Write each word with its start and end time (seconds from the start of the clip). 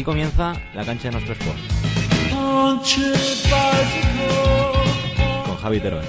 Aquí 0.00 0.04
comienza 0.06 0.54
la 0.74 0.82
cancha 0.82 1.08
de 1.08 1.12
nuestro 1.12 1.34
sport. 1.34 1.58
Con 5.44 5.56
Javi 5.58 5.78
Teruel. 5.78 6.06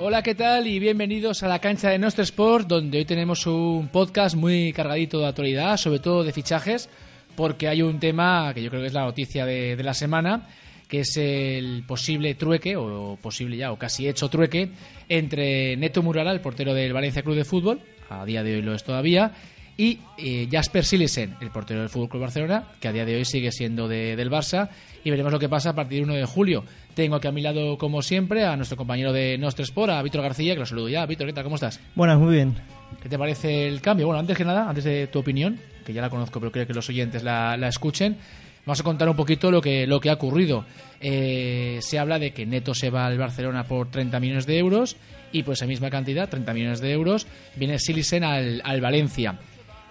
Hola, 0.00 0.22
¿qué 0.22 0.34
tal? 0.34 0.66
Y 0.66 0.78
bienvenidos 0.78 1.42
a 1.42 1.48
la 1.48 1.58
cancha 1.58 1.90
de 1.90 1.98
nuestro 1.98 2.24
sport, 2.24 2.66
donde 2.66 2.96
hoy 2.96 3.04
tenemos 3.04 3.46
un 3.46 3.88
podcast 3.88 4.34
muy 4.34 4.72
cargadito 4.72 5.18
de 5.18 5.26
actualidad, 5.26 5.76
sobre 5.76 5.98
todo 5.98 6.24
de 6.24 6.32
fichajes, 6.32 6.88
porque 7.36 7.68
hay 7.68 7.82
un 7.82 8.00
tema 8.00 8.50
que 8.54 8.62
yo 8.62 8.70
creo 8.70 8.80
que 8.80 8.86
es 8.86 8.94
la 8.94 9.04
noticia 9.04 9.44
de, 9.44 9.76
de 9.76 9.82
la 9.82 9.92
semana, 9.92 10.48
que 10.92 11.00
es 11.00 11.16
el 11.16 11.84
posible 11.86 12.34
trueque, 12.34 12.76
o 12.76 13.16
posible 13.16 13.56
ya, 13.56 13.72
o 13.72 13.78
casi 13.78 14.06
hecho 14.06 14.28
trueque, 14.28 14.68
entre 15.08 15.74
Neto 15.78 16.02
Murala, 16.02 16.32
el 16.32 16.42
portero 16.42 16.74
del 16.74 16.92
Valencia 16.92 17.22
Club 17.22 17.34
de 17.36 17.46
Fútbol, 17.46 17.80
a 18.10 18.26
día 18.26 18.42
de 18.42 18.56
hoy 18.56 18.60
lo 18.60 18.74
es 18.74 18.84
todavía, 18.84 19.32
y 19.78 20.00
eh, 20.18 20.46
Jasper 20.52 20.84
Silesen, 20.84 21.34
el 21.40 21.50
portero 21.50 21.80
del 21.80 21.88
Fútbol 21.88 22.10
Club 22.10 22.20
Barcelona, 22.24 22.64
que 22.78 22.88
a 22.88 22.92
día 22.92 23.06
de 23.06 23.16
hoy 23.16 23.24
sigue 23.24 23.50
siendo 23.52 23.88
de- 23.88 24.16
del 24.16 24.30
Barça, 24.30 24.68
y 25.02 25.08
veremos 25.10 25.32
lo 25.32 25.38
que 25.38 25.48
pasa 25.48 25.70
a 25.70 25.74
partir 25.74 26.00
del 26.00 26.10
1 26.10 26.14
de 26.14 26.26
julio. 26.26 26.62
Tengo 26.92 27.16
aquí 27.16 27.26
a 27.26 27.32
mi 27.32 27.40
lado, 27.40 27.78
como 27.78 28.02
siempre, 28.02 28.44
a 28.44 28.54
nuestro 28.54 28.76
compañero 28.76 29.14
de 29.14 29.38
Nostro 29.38 29.64
Sport, 29.64 29.92
a 29.92 30.02
Víctor 30.02 30.20
García, 30.20 30.52
que 30.52 30.60
lo 30.60 30.66
saludo 30.66 30.90
ya. 30.90 31.06
Víctor, 31.06 31.26
¿qué 31.26 31.32
tal? 31.32 31.44
¿Cómo 31.44 31.54
estás? 31.56 31.80
Buenas, 31.94 32.18
muy 32.18 32.34
bien. 32.34 32.54
¿Qué 33.02 33.08
te 33.08 33.18
parece 33.18 33.66
el 33.66 33.80
cambio? 33.80 34.06
Bueno, 34.08 34.20
antes 34.20 34.36
que 34.36 34.44
nada, 34.44 34.68
antes 34.68 34.84
de 34.84 35.06
tu 35.06 35.20
opinión, 35.20 35.58
que 35.86 35.94
ya 35.94 36.02
la 36.02 36.10
conozco, 36.10 36.38
pero 36.38 36.52
creo 36.52 36.66
que 36.66 36.74
los 36.74 36.86
oyentes 36.90 37.22
la, 37.22 37.56
la 37.56 37.68
escuchen, 37.68 38.18
vamos 38.66 38.80
a 38.80 38.84
contar 38.84 39.08
un 39.08 39.16
poquito 39.16 39.50
lo 39.50 39.60
que, 39.60 39.86
lo 39.86 40.00
que 40.00 40.10
ha 40.10 40.14
ocurrido. 40.14 40.64
Eh, 41.00 41.78
se 41.82 41.98
habla 41.98 42.18
de 42.18 42.32
que 42.32 42.46
Neto 42.46 42.74
se 42.74 42.90
va 42.90 43.06
al 43.06 43.18
Barcelona 43.18 43.64
por 43.64 43.90
30 43.90 44.20
millones 44.20 44.46
de 44.46 44.58
euros 44.58 44.96
y 45.32 45.42
por 45.42 45.54
esa 45.54 45.66
misma 45.66 45.90
cantidad, 45.90 46.28
30 46.28 46.54
millones 46.54 46.80
de 46.80 46.92
euros, 46.92 47.26
viene 47.56 47.78
Silisen 47.78 48.24
al, 48.24 48.60
al 48.64 48.80
Valencia. 48.80 49.38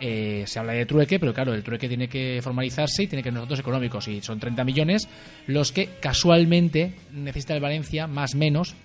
Eh, 0.04 0.46
se 0.48 0.58
habla 0.58 0.74
de 0.74 0.88
trueque, 0.88 1.20
pero 1.20 1.32
claro, 1.32 1.54
el 1.54 1.62
trueque 1.62 1.88
tiene 1.88 2.08
que 2.08 2.40
formalizarse 2.42 3.04
y 3.04 3.08
tiene 3.08 3.22
que 3.22 3.30
tener 3.30 3.44
datos 3.44 3.60
económicos. 3.60 4.08
Y 4.08 4.22
son 4.22 4.40
30 4.40 4.64
millones 4.64 5.08
los 5.46 5.72
que 5.72 5.90
casualmente 6.00 6.96
necesita 7.14 7.54
el 7.54 7.62
Valencia, 7.62 8.08
más 8.08 8.34
menos, 8.34 8.76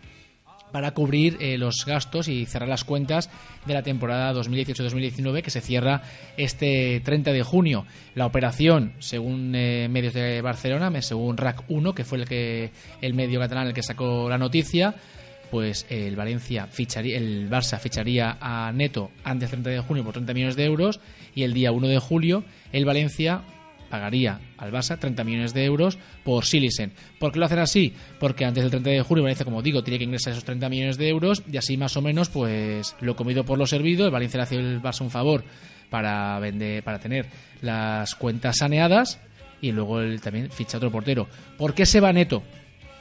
para 0.72 0.92
cubrir 0.92 1.36
eh, 1.40 1.58
los 1.58 1.84
gastos 1.86 2.28
y 2.28 2.46
cerrar 2.46 2.68
las 2.68 2.84
cuentas 2.84 3.30
de 3.66 3.74
la 3.74 3.82
temporada 3.82 4.32
2018-2019 4.34 5.42
que 5.42 5.50
se 5.50 5.60
cierra 5.60 6.02
este 6.36 7.00
30 7.04 7.32
de 7.32 7.42
junio. 7.42 7.86
La 8.14 8.26
operación, 8.26 8.92
según 8.98 9.54
eh, 9.54 9.88
medios 9.90 10.14
de 10.14 10.42
Barcelona, 10.42 10.90
según 11.02 11.36
RAC 11.36 11.64
1, 11.68 11.94
que 11.94 12.04
fue 12.04 12.18
el 12.18 12.28
que 12.28 12.70
el 13.00 13.14
medio 13.14 13.40
catalán 13.40 13.68
el 13.68 13.74
que 13.74 13.82
sacó 13.82 14.28
la 14.28 14.38
noticia, 14.38 14.94
pues 15.50 15.86
el 15.90 16.16
Valencia 16.16 16.66
ficharía, 16.66 17.16
el 17.16 17.48
Barça 17.48 17.78
ficharía 17.78 18.36
a 18.40 18.72
Neto 18.72 19.10
antes 19.24 19.50
del 19.50 19.62
30 19.62 19.70
de 19.70 19.80
junio 19.80 20.04
por 20.04 20.14
30 20.14 20.34
millones 20.34 20.56
de 20.56 20.64
euros 20.64 21.00
y 21.34 21.44
el 21.44 21.54
día 21.54 21.72
1 21.72 21.86
de 21.86 21.98
julio 21.98 22.44
el 22.72 22.84
Valencia 22.84 23.42
pagaría 23.88 24.40
al 24.58 24.72
Barça 24.72 24.98
30 24.98 25.24
millones 25.24 25.54
de 25.54 25.64
euros 25.64 25.98
por 26.24 26.44
Silisen. 26.44 26.92
¿Por 27.18 27.32
qué 27.32 27.38
lo 27.38 27.46
hacen 27.46 27.58
así? 27.58 27.94
Porque 28.18 28.44
antes 28.44 28.62
del 28.62 28.70
30 28.70 28.90
de 28.90 29.02
junio 29.02 29.22
Valencia, 29.22 29.44
como 29.44 29.62
digo, 29.62 29.82
tiene 29.82 29.98
que 29.98 30.04
ingresar 30.04 30.32
esos 30.32 30.44
30 30.44 30.68
millones 30.68 30.98
de 30.98 31.08
euros 31.08 31.42
y 31.50 31.56
así 31.56 31.76
más 31.76 31.96
o 31.96 32.02
menos, 32.02 32.28
pues 32.28 32.96
lo 33.00 33.16
comido 33.16 33.44
por 33.44 33.58
lo 33.58 33.66
servido, 33.66 34.04
el 34.06 34.10
Valencia 34.10 34.38
le 34.38 34.42
hace 34.42 34.56
el 34.56 34.82
Barça 34.82 35.02
un 35.02 35.10
favor 35.10 35.44
para 35.90 36.38
vender, 36.40 36.82
para 36.82 36.98
tener 36.98 37.26
las 37.60 38.14
cuentas 38.14 38.56
saneadas 38.58 39.20
y 39.60 39.72
luego 39.72 40.00
él 40.00 40.20
también 40.20 40.50
ficha 40.50 40.78
otro 40.78 40.90
portero. 40.90 41.28
¿Por 41.56 41.74
qué 41.74 41.86
se 41.86 42.00
va 42.00 42.12
Neto? 42.12 42.42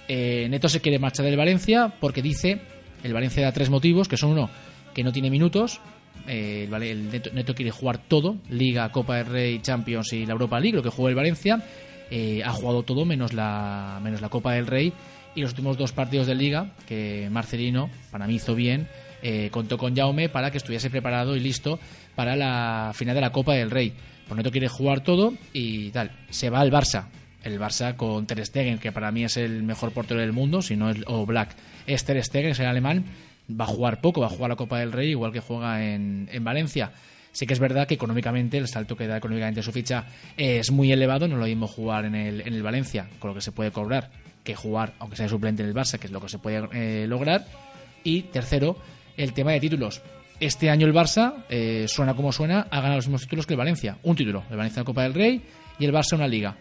Eh, 0.08 0.48
Neto 0.50 0.70
se 0.70 0.82
quiere 0.82 1.00
marchar 1.00 1.26
del 1.26 1.38
Valencia 1.38 1.94
porque 2.00 2.22
dice, 2.22 2.62
el 3.04 3.14
Valencia 3.14 3.44
da 3.44 3.52
tres 3.52 3.70
motivos, 3.70 4.08
que 4.08 4.18
son 4.18 4.32
uno, 4.32 4.50
que 4.94 5.04
no 5.04 5.12
tiene 5.12 5.30
minutos, 5.30 5.82
eh, 6.28 6.68
el, 6.72 7.12
Neto, 7.12 7.32
Neto 7.34 7.54
quiere 7.56 7.72
jugar 7.72 7.98
todo, 7.98 8.38
Liga, 8.50 8.92
Copa 8.92 9.18
del 9.18 9.28
Rey, 9.28 9.60
Champions 9.62 10.14
y 10.14 10.26
la 10.26 10.34
Europa 10.34 10.60
League, 10.60 10.76
lo 10.76 10.84
que 10.84 10.90
juega 10.90 11.10
el 11.10 11.16
Valencia, 11.16 11.64
eh, 12.12 12.42
ha 12.44 12.52
jugado 12.52 12.84
todo 12.84 13.06
menos 13.06 13.34
la, 13.34 14.00
menos 14.04 14.22
la 14.22 14.30
Copa 14.30 14.54
del 14.54 14.68
Rey 14.68 14.94
y 15.36 15.42
los 15.42 15.52
últimos 15.52 15.78
dos 15.78 15.92
partidos 15.92 16.28
de 16.28 16.36
Liga, 16.36 16.72
que 16.88 17.28
Marcelino, 17.32 17.90
para 18.12 18.28
mí 18.28 18.36
hizo 18.36 18.56
bien, 18.56 18.88
eh, 19.22 19.50
contó 19.52 19.78
con 19.78 19.96
Jaume 19.96 20.30
para 20.30 20.52
que 20.52 20.58
estuviese 20.58 20.90
preparado 20.90 21.36
y 21.36 21.40
listo 21.40 21.80
para 22.16 22.36
la 22.36 22.92
final 22.94 23.16
de 23.16 23.22
la 23.22 23.32
Copa 23.32 23.54
del 23.54 23.72
Rey. 23.72 23.94
Por 24.28 24.38
Neto 24.38 24.52
quiere 24.52 24.68
jugar 24.68 25.02
todo 25.02 25.34
y 25.54 25.90
tal. 25.92 26.12
Se 26.30 26.50
va 26.50 26.60
al 26.60 26.72
Barça. 26.72 27.08
El 27.44 27.60
Barça 27.60 27.96
con 27.96 28.26
Ter 28.26 28.44
Stegen, 28.44 28.80
que 28.80 28.92
para 28.92 29.12
mí 29.12 29.24
es 29.24 29.38
el 29.38 29.62
mejor 29.64 29.92
portero 29.92 30.20
del 30.20 30.32
mundo, 30.32 30.64
si 30.64 30.76
no 30.76 30.90
es 30.90 30.98
o 31.06 31.26
Black, 31.28 31.56
es 31.86 32.04
Ter 32.04 32.24
Stegen, 32.24 32.52
es 32.52 32.60
el 32.60 32.66
alemán, 32.66 33.06
va 33.50 33.66
a 33.66 33.68
jugar 33.68 34.02
poco, 34.02 34.22
va 34.22 34.28
a 34.28 34.30
jugar 34.30 34.50
la 34.50 34.56
Copa 34.56 34.80
del 34.80 34.92
Rey 34.92 35.12
igual 35.12 35.32
que 35.32 35.40
juega 35.40 35.84
en, 35.84 36.30
en 36.32 36.44
Valencia. 36.44 36.92
Sí 37.32 37.46
que 37.46 37.54
es 37.54 37.60
verdad 37.60 37.86
que 37.86 37.96
económicamente 37.96 38.58
el 38.58 38.68
salto 38.70 38.96
que 38.96 39.08
da 39.08 39.18
económicamente 39.18 39.62
su 39.62 39.74
ficha 39.74 40.06
es 40.38 40.72
muy 40.72 40.92
elevado, 40.94 41.28
no 41.28 41.36
lo 41.36 41.46
mismo 41.46 41.68
jugar 41.68 42.06
en 42.06 42.16
el, 42.16 42.42
en 42.42 42.54
el 42.54 42.64
Valencia, 42.64 43.10
con 43.20 43.30
lo 43.30 43.36
que 43.36 43.42
se 43.42 43.52
puede 43.52 43.72
cobrar, 43.72 44.10
que 44.44 44.56
jugar, 44.56 44.94
aunque 45.00 45.18
sea 45.18 45.28
suplente 45.28 45.62
en 45.62 45.68
el 45.68 45.76
Barça, 45.76 46.00
que 46.00 46.08
es 46.08 46.14
lo 46.14 46.22
que 46.22 46.30
se 46.30 46.40
puede 46.40 46.66
eh, 46.72 47.08
lograr. 47.08 47.46
Y 48.06 48.22
tercero, 48.22 48.78
el 49.18 49.34
tema 49.34 49.52
de 49.52 49.60
títulos. 49.60 50.02
Este 50.40 50.70
año 50.70 50.88
el 50.88 50.94
Barça, 50.94 51.44
eh, 51.50 51.88
suena 51.90 52.14
como 52.14 52.32
suena, 52.32 52.68
ha 52.72 52.78
ganado 52.78 52.96
los 52.96 53.08
mismos 53.08 53.24
títulos 53.24 53.46
que 53.46 53.54
el 53.54 53.58
Valencia. 53.58 53.98
Un 54.04 54.16
título, 54.16 54.44
el 54.50 54.56
Valencia 54.56 54.82
la 54.82 54.86
Copa 54.86 55.04
del 55.04 55.14
Rey 55.14 55.42
y 55.78 55.84
el 55.84 55.94
Barça 55.94 56.14
una 56.14 56.30
liga. 56.30 56.56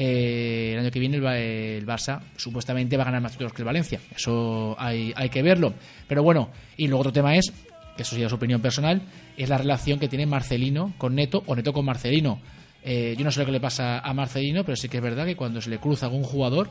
Eh, 0.00 0.74
el 0.74 0.78
año 0.78 0.92
que 0.92 1.00
viene 1.00 1.16
el, 1.16 1.26
el 1.26 1.84
Barça 1.84 2.20
supuestamente 2.36 2.96
va 2.96 3.02
a 3.02 3.06
ganar 3.06 3.20
más 3.20 3.32
títulos 3.32 3.52
que 3.52 3.62
el 3.62 3.66
Valencia. 3.66 3.98
Eso 4.14 4.76
hay, 4.78 5.12
hay 5.16 5.28
que 5.28 5.42
verlo. 5.42 5.74
Pero 6.06 6.22
bueno, 6.22 6.50
y 6.76 6.86
luego 6.86 7.00
otro 7.00 7.12
tema 7.12 7.34
es, 7.34 7.52
que 7.96 8.02
eso 8.02 8.14
sí 8.14 8.22
es 8.22 8.32
opinión 8.32 8.62
personal, 8.62 9.02
es 9.36 9.48
la 9.48 9.58
relación 9.58 9.98
que 9.98 10.06
tiene 10.06 10.24
Marcelino 10.24 10.94
con 10.98 11.16
Neto 11.16 11.42
o 11.46 11.56
Neto 11.56 11.72
con 11.72 11.84
Marcelino. 11.84 12.40
Eh, 12.84 13.16
yo 13.18 13.24
no 13.24 13.32
sé 13.32 13.40
lo 13.40 13.46
que 13.46 13.52
le 13.52 13.60
pasa 13.60 13.98
a 13.98 14.14
Marcelino, 14.14 14.62
pero 14.62 14.76
sí 14.76 14.88
que 14.88 14.98
es 14.98 15.02
verdad 15.02 15.26
que 15.26 15.34
cuando 15.34 15.60
se 15.60 15.68
le 15.68 15.78
cruza 15.78 16.06
algún 16.06 16.22
jugador, 16.22 16.70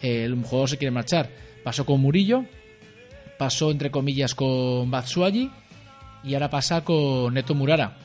eh, 0.00 0.22
el 0.22 0.40
jugador 0.44 0.68
se 0.68 0.78
quiere 0.78 0.92
marchar. 0.92 1.28
Pasó 1.64 1.84
con 1.84 2.00
Murillo, 2.00 2.44
pasó 3.36 3.72
entre 3.72 3.90
comillas 3.90 4.36
con 4.36 4.88
Batsuagi 4.92 5.50
y 6.22 6.34
ahora 6.34 6.50
pasa 6.50 6.84
con 6.84 7.34
Neto 7.34 7.56
Murara. 7.56 7.96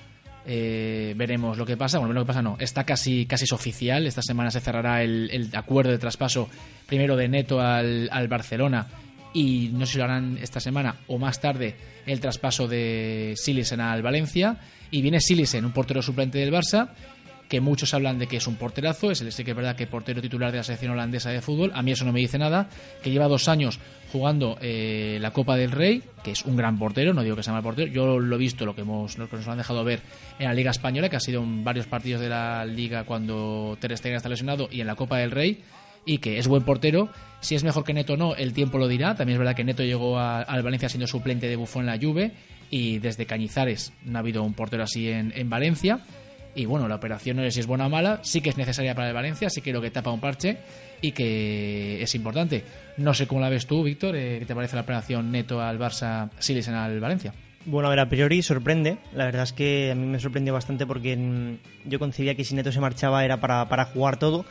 Eh, 0.47 1.13
veremos 1.17 1.57
lo 1.57 1.66
que 1.66 1.78
pasa. 1.78 1.97
Bueno, 2.00 2.13
lo 2.13 2.22
que 2.22 2.28
pasa 2.28 2.41
no. 2.41 2.57
Está 2.59 2.83
casi, 2.83 3.25
casi 3.25 3.45
es 3.45 3.53
oficial. 3.53 4.06
Esta 4.06 4.22
semana 4.22 4.51
se 4.51 4.59
cerrará 4.59 5.03
el, 5.03 5.50
acuerdo 5.53 5.91
de 5.91 5.97
traspaso 5.97 6.50
primero 6.85 7.16
de 7.16 7.28
Neto 7.28 7.59
al, 7.59 8.09
al 8.11 8.28
Barcelona 8.28 8.88
y 9.33 9.69
no 9.73 9.85
sé 9.85 9.94
si 9.94 9.97
lo 9.97 10.06
harán 10.06 10.39
esta 10.41 10.61
semana 10.61 10.95
o 11.07 11.19
más 11.19 11.41
tarde 11.41 11.75
el 12.06 12.22
traspaso 12.22 12.67
de 12.67 13.33
Silisen 13.35 13.81
al 13.81 14.01
Valencia. 14.01 14.57
Y 14.91 15.01
viene 15.01 15.19
Silisen, 15.19 15.65
un 15.65 15.71
portero 15.71 16.01
suplente 16.01 16.38
del 16.38 16.53
Barça, 16.53 16.89
que 17.47 17.62
muchos 17.62 17.94
hablan 17.94 18.18
de 18.19 18.27
que 18.27 18.38
es 18.38 18.47
un 18.47 18.56
porterazo, 18.56 19.12
es 19.12 19.21
el 19.21 19.31
sí 19.31 19.44
que 19.44 19.51
es 19.51 19.57
verdad 19.57 19.75
que 19.75 19.88
portero 19.88 20.21
titular 20.21 20.51
de 20.51 20.57
la 20.57 20.63
selección 20.63 20.92
holandesa 20.92 21.30
de 21.30 21.42
fútbol, 21.42 21.71
a 21.75 21.81
mí 21.81 21.92
eso 21.92 22.06
no 22.06 22.12
me 22.12 22.19
dice 22.19 22.38
nada, 22.38 22.69
que 23.03 23.12
lleva 23.12 23.27
dos 23.27 23.47
años 23.47 23.80
jugando 24.12 24.57
eh, 24.62 25.18
la 25.21 25.31
Copa 25.31 25.56
del 25.56 25.71
Rey, 25.71 26.01
que 26.24 26.31
es 26.31 26.45
un 26.45 26.56
gran 26.56 26.80
portero, 26.80 27.13
no 27.13 27.24
digo 27.24 27.36
que 27.36 27.44
sea 27.44 27.53
mal 27.53 27.63
portero, 27.63 27.92
yo 27.92 28.19
lo 28.19 28.36
he 28.36 28.39
visto, 28.39 28.65
lo 28.65 28.75
que, 28.75 28.81
hemos, 28.81 29.18
lo 29.18 29.30
que 29.30 29.38
nos 29.38 29.47
han 29.47 29.57
dejado 29.57 29.83
ver 29.83 30.01
en 30.39 30.47
la 30.47 30.53
Liga 30.53 30.71
Española, 30.71 31.09
que 31.09 31.18
ha 31.18 31.19
sido 31.19 31.44
en 31.44 31.63
varios 31.63 31.86
partidos 31.88 32.21
de 32.21 32.30
la 32.30 32.65
Liga 32.65 33.03
cuando 33.03 33.77
Ter 33.80 33.95
Stegen 33.97 34.18
está 34.18 34.30
lesionado, 34.30 34.68
y 34.71 34.81
en 34.81 34.88
la 34.88 34.95
Copa 34.95 35.18
del 35.18 35.31
Rey, 35.31 35.62
y 36.06 36.19
que 36.19 36.38
es 36.38 36.47
buen 36.47 36.63
portero. 36.63 37.09
Si 37.42 37.56
es 37.56 37.63
mejor 37.63 37.83
que 37.83 37.94
Neto 37.94 38.15
no, 38.15 38.36
el 38.36 38.53
tiempo 38.53 38.77
lo 38.77 38.88
dirá. 38.88 39.15
También 39.15 39.38
es 39.38 39.39
verdad 39.39 39.56
que 39.56 39.63
Neto 39.63 39.83
llegó 39.83 40.19
al 40.19 40.62
Valencia 40.62 40.88
siendo 40.88 41.07
suplente 41.07 41.47
de 41.47 41.56
Buffon 41.56 41.81
en 41.81 41.86
la 41.88 41.97
Juve 42.00 42.31
y 42.69 43.00
desde 43.00 43.25
Cañizares 43.25 43.92
no 44.03 44.18
ha 44.18 44.21
habido 44.21 44.44
un 44.44 44.53
portero 44.53 44.83
así 44.83 45.09
en 45.09 45.50
Valencia. 45.50 46.01
Y 46.56 46.66
bueno, 46.66 46.88
la 46.88 46.96
operación 46.96 47.38
no 47.38 47.44
sé 47.44 47.52
si 47.52 47.60
es 47.60 47.68
buena 47.68 47.88
o 47.88 47.90
mala, 47.90 48.19
sí 48.24 48.40
que 48.40 48.50
es 48.50 48.57
necesaria 48.57 48.96
para 48.96 49.10
el 49.10 49.13
Valencia, 49.13 49.50
sí 49.50 49.62
creo 49.62 49.81
que 49.81 49.92
tapa 49.92 50.12
un 50.12 50.22
parche 50.22 50.57
y 51.02 51.12
que 51.12 52.02
es 52.02 52.16
importante. 52.16 52.63
No 52.98 53.13
sé 53.13 53.28
cómo 53.28 53.42
la 53.42 53.50
ves 53.50 53.68
tú, 53.68 53.84
Víctor, 53.84 54.16
eh, 54.16 54.40
¿qué 54.40 54.46
te 54.46 54.56
parece 54.56 54.75
la 54.75 54.84
operación 54.84 55.31
Neto 55.31 55.62
al 55.62 55.78
Barça, 55.78 56.30
Silesen 56.40 56.75
al 56.75 57.02
Valencia? 57.02 57.34
Bueno, 57.66 57.88
a 57.88 57.90
ver, 57.90 58.00
a 58.00 58.07
priori 58.07 58.42
sorprende. 58.42 58.98
La 59.13 59.25
verdad 59.25 59.44
es 59.44 59.52
que 59.52 59.92
a 59.92 59.96
mí 59.96 60.06
me 60.06 60.19
sorprendió 60.19 60.54
bastante 60.54 60.86
porque 60.86 61.57
yo 61.84 62.00
concebía 62.00 62.36
que 62.36 62.44
si 62.46 62.56
Neto 62.56 62.72
se 62.72 62.80
marchaba 62.80 63.25
era 63.25 63.42
para, 63.42 63.68
para 63.68 63.86
jugar 63.86 64.18
todo. 64.18 64.46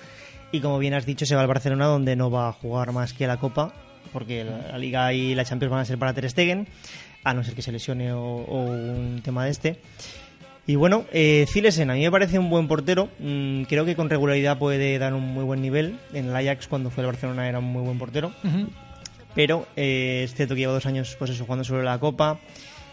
Y 0.53 0.61
como 0.61 0.79
bien 0.79 0.95
has 0.95 1.07
dicho, 1.07 1.25
se 1.25 1.35
va 1.35 1.41
al 1.41 1.47
Barcelona 1.47 1.87
donde 1.87 2.17
no 2.17 2.31
va 2.31 2.49
a 2.49 2.53
jugar 2.53 2.93
más 2.93 3.15
que 3.15 3.27
la 3.27 3.39
Copa, 3.39 3.73
porque 4.13 4.45
la, 4.45 4.73
la 4.73 4.79
Liga 4.79 5.13
y 5.13 5.35
la 5.35 5.45
Champions 5.45 5.71
van 5.71 5.81
a 5.81 5.85
ser 5.85 5.99
para 5.99 6.13
Ter 6.13 6.29
Stegen, 6.29 6.69
a 7.25 7.35
no 7.35 7.43
ser 7.43 7.55
que 7.55 7.63
se 7.63 7.73
lesione 7.73 8.13
o, 8.13 8.21
o 8.21 8.65
un 8.67 9.21
tema 9.25 9.47
de 9.47 9.51
este. 9.51 9.81
Y 10.67 10.77
bueno, 10.77 11.05
eh, 11.13 11.45
Zilesen 11.49 11.91
a 11.91 11.95
mí 11.95 12.01
me 12.01 12.11
parece 12.11 12.39
un 12.39 12.49
buen 12.49 12.69
portero. 12.69 13.09
Mm, 13.19 13.65
creo 13.65 13.85
que 13.85 13.97
con 13.97 14.09
regularidad 14.09 14.59
puede 14.59 14.99
dar 14.99 15.13
un 15.13 15.23
muy 15.23 15.45
buen 15.45 15.61
nivel. 15.61 15.99
En 16.13 16.27
el 16.27 16.37
Ajax, 16.37 16.69
cuando 16.69 16.91
fue 16.91 17.03
al 17.03 17.09
Barcelona, 17.09 17.49
era 17.49 17.59
un 17.59 17.67
muy 17.67 17.83
buen 17.83 17.99
portero. 17.99 18.33
Pero 19.35 19.67
eh, 19.77 20.23
es 20.25 20.35
cierto 20.35 20.55
que 20.55 20.61
lleva 20.61 20.73
dos 20.73 20.87
años 20.87 21.17
pues 21.19 21.31
eso, 21.31 21.45
jugando 21.45 21.65
sobre 21.65 21.85
la 21.85 21.99
Copa. 21.99 22.39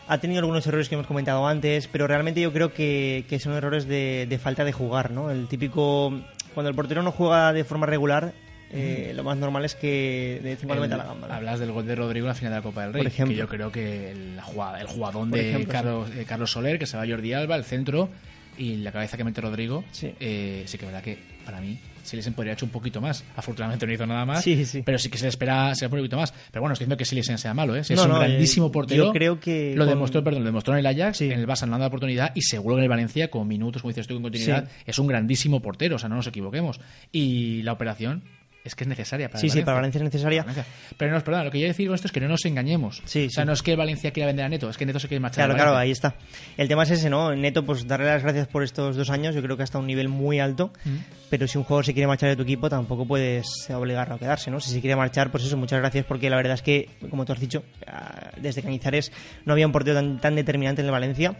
Ha 0.08 0.18
tenido 0.18 0.40
algunos 0.40 0.68
errores 0.68 0.90
que 0.90 0.96
hemos 0.96 1.08
comentado 1.08 1.48
antes, 1.48 1.88
pero 1.88 2.08
realmente 2.08 2.42
yo 2.42 2.52
creo 2.52 2.74
que, 2.74 3.24
que 3.30 3.40
son 3.40 3.54
errores 3.54 3.88
de, 3.88 4.26
de 4.28 4.38
falta 4.40 4.66
de 4.66 4.74
jugar, 4.74 5.12
¿no? 5.12 5.32
El 5.32 5.48
típico... 5.48 6.14
Cuando 6.54 6.70
el 6.70 6.76
portero 6.76 7.02
no 7.02 7.14
juega 7.14 7.54
de 7.54 7.64
forma 7.64 7.86
regular, 7.86 8.34
eh, 8.74 9.14
lo 9.16 9.24
más 9.24 9.38
normal 9.38 9.66
es 9.66 9.76
que 9.76 10.40
de 10.44 10.50
vez 10.52 10.62
en 10.62 10.68
cuando 10.68 10.84
meta 10.84 10.98
la 10.98 11.06
gamba. 11.06 11.28
¿no? 11.28 11.34
Hablas 11.34 11.60
del 11.60 11.72
gol 11.72 11.86
de 11.86 11.96
Rodrigo 11.96 12.26
en 12.26 12.30
la 12.30 12.36
final 12.36 12.52
de 12.54 12.58
la 12.60 12.64
Copa 12.64 12.84
del 12.84 12.94
Rey. 12.94 13.04
Por 13.04 13.08
ejemplo. 13.12 13.34
Que 13.36 13.40
yo 13.40 13.48
creo 13.48 13.72
que 13.72 14.12
el, 14.12 14.38
el 14.80 14.88
jugadón 14.88 15.32
de 15.32 15.50
ejemplo, 15.50 15.72
Carlos, 15.72 16.10
eh, 16.16 16.26
Carlos 16.28 16.52
Soler, 16.52 16.80
que 16.80 16.86
se 16.86 16.98
va 16.98 17.04
a 17.04 17.08
Jordi 17.08 17.34
Alba, 17.34 17.56
el 17.56 17.64
centro, 17.64 18.10
y 18.58 18.78
la 18.78 18.92
cabeza 18.92 19.18
que 19.18 19.24
mete 19.24 19.42
Rodrigo. 19.42 19.84
Sí. 19.92 20.14
eh, 20.20 20.64
sí 20.66 20.78
que 20.78 20.86
es 20.86 20.92
verdad 20.92 21.04
que 21.04 21.18
para 21.46 21.60
mí 21.60 21.78
Silesen 22.04 22.34
podría 22.34 22.52
haber 22.52 22.58
hecho 22.58 22.66
un 22.66 22.72
poquito 22.72 23.00
más. 23.00 23.24
Afortunadamente 23.36 23.86
no 23.86 23.94
hizo 23.94 24.06
nada 24.08 24.26
más. 24.26 24.44
Sí, 24.44 24.66
sí. 24.66 24.82
Pero 24.84 24.98
sí 24.98 25.10
que 25.10 25.18
se 25.20 25.26
le 25.26 25.30
espera, 25.30 25.74
se 25.76 25.86
le 25.86 25.94
un 25.94 26.00
poquito 26.00 26.18
más. 26.18 26.32
Pero 26.52 26.62
bueno, 26.62 26.74
estoy 26.74 26.86
diciendo 26.86 26.98
que 26.98 27.06
Silesen 27.06 27.38
sea 27.38 27.54
malo, 27.54 27.76
¿eh? 27.76 27.84
Si 27.84 27.94
No, 27.94 28.02
es 28.02 28.06
un 28.08 28.14
no, 28.14 28.20
grandísimo 28.20 28.68
eh, 28.68 28.72
portero. 28.72 29.06
yo 29.06 29.12
creo 29.14 29.40
que 29.40 29.74
Lo 29.76 29.84
con- 29.86 29.90
demostró, 29.94 30.24
perdón, 30.24 30.42
lo 30.42 30.48
demostró 30.48 30.74
en 30.74 30.80
el 30.80 30.86
Ajax, 30.88 31.18
Sí. 31.18 31.26
en 31.32 31.40
el 31.40 31.48
Barça 31.48 31.68
no 31.68 31.78
la 31.78 31.88
oportunidad, 31.88 32.32
y 32.36 32.42
seguro 32.42 32.76
que 32.76 32.80
en 32.80 32.84
el 32.86 32.90
Valencia, 32.90 33.30
con 33.30 33.48
minutos, 33.48 33.82
como 33.84 33.92
dices 33.92 34.08
tú, 34.08 34.16
con 34.16 34.24
continuidad, 34.24 34.66
Sí. 34.68 34.84
es 34.88 34.98
un 35.00 35.08
grandísimo 35.08 35.62
portero, 35.62 35.96
o 35.98 36.00
sea, 36.00 36.10
no 36.10 36.16
nos 36.16 36.26
equivoquemos. 36.28 36.80
Y 37.12 37.62
la 37.62 37.74
operación 37.74 38.24
es 38.64 38.76
que 38.76 38.84
es 38.84 38.88
necesaria 38.88 39.28
para 39.28 39.40
Sí, 39.40 39.48
el 39.48 39.52
sí, 39.52 39.62
para 39.62 39.78
Valencia 39.78 40.00
es 40.00 40.04
necesaria. 40.04 40.44
Valencia. 40.44 40.66
Pero 40.98 41.12
no, 41.12 41.24
perdón, 41.24 41.46
lo 41.46 41.52
que 41.52 41.60
yo 41.60 41.68
decir 41.68 41.88
con 41.88 41.96
esto 41.96 42.08
es 42.08 42.12
que 42.12 42.20
no 42.20 42.28
nos 42.28 42.46
engañemos. 42.46 43.02
Sí, 43.06 43.26
o 43.26 43.30
sea, 43.30 43.44
sí. 43.44 43.48
no 43.48 43.54
es 43.54 43.62
que 43.64 43.76
Valencia 43.76 44.12
quiera 44.12 44.28
vender 44.28 44.46
a 44.46 44.50
Neto, 44.50 44.70
es 44.70 44.78
que 44.78 44.86
Neto 44.86 45.00
se 45.00 45.08
quiere 45.08 45.20
marchar. 45.20 45.46
Claro, 45.46 45.56
claro, 45.56 45.72
Valencia. 45.74 46.10
ahí 46.10 46.16
está. 46.16 46.16
El 46.58 46.68
tema 46.68 46.84
es 46.84 46.92
ese, 46.92 47.10
¿no? 47.10 47.36
Neto, 47.36 47.66
pues 47.66 47.88
darle 47.88 48.08
las 48.08 48.22
gracias 48.22 48.48
por 48.48 48.64
estos 48.64 48.96
dos 48.96 49.10
años. 49.10 49.34
Yo 49.36 49.42
creo 49.42 49.58
que 49.58 49.64
hasta 49.64 49.80
un 49.80 49.88
nivel 49.88 50.10
muy 50.10 50.40
alto. 50.40 50.72
Mm. 50.86 50.98
Pero 51.32 51.48
si 51.48 51.58
un 51.58 51.64
jugador 51.64 51.86
se 51.86 51.94
quiere 51.94 52.08
marchar 52.08 52.30
de 52.30 52.36
tu 52.36 52.44
equipo, 52.44 52.70
tampoco 52.70 53.06
puedes 53.06 53.48
obligarlo 53.70 54.16
a 54.16 54.20
quedarse, 54.20 54.52
¿no? 54.52 54.60
Si 54.60 54.70
se 54.70 54.82
quiere 54.82 54.98
marchar, 54.98 55.32
pues 55.32 55.46
eso, 55.46 55.56
muchas 55.56 55.80
gracias, 55.80 56.06
porque 56.06 56.30
la 56.30 56.36
verdad 56.36 56.56
es 56.56 56.62
que, 56.62 56.90
como 57.10 57.24
tú 57.24 57.32
has 57.32 57.40
dicho, 57.40 57.64
ah, 57.88 58.32
desde 58.36 58.62
Cañizares 58.62 59.14
no 59.46 59.54
había 59.54 59.66
un 59.66 59.72
portero 59.72 59.96
tan, 59.96 60.20
tan 60.20 60.36
determinante 60.36 60.82
en 60.82 60.88
el 60.88 60.92
Valencia. 60.92 61.38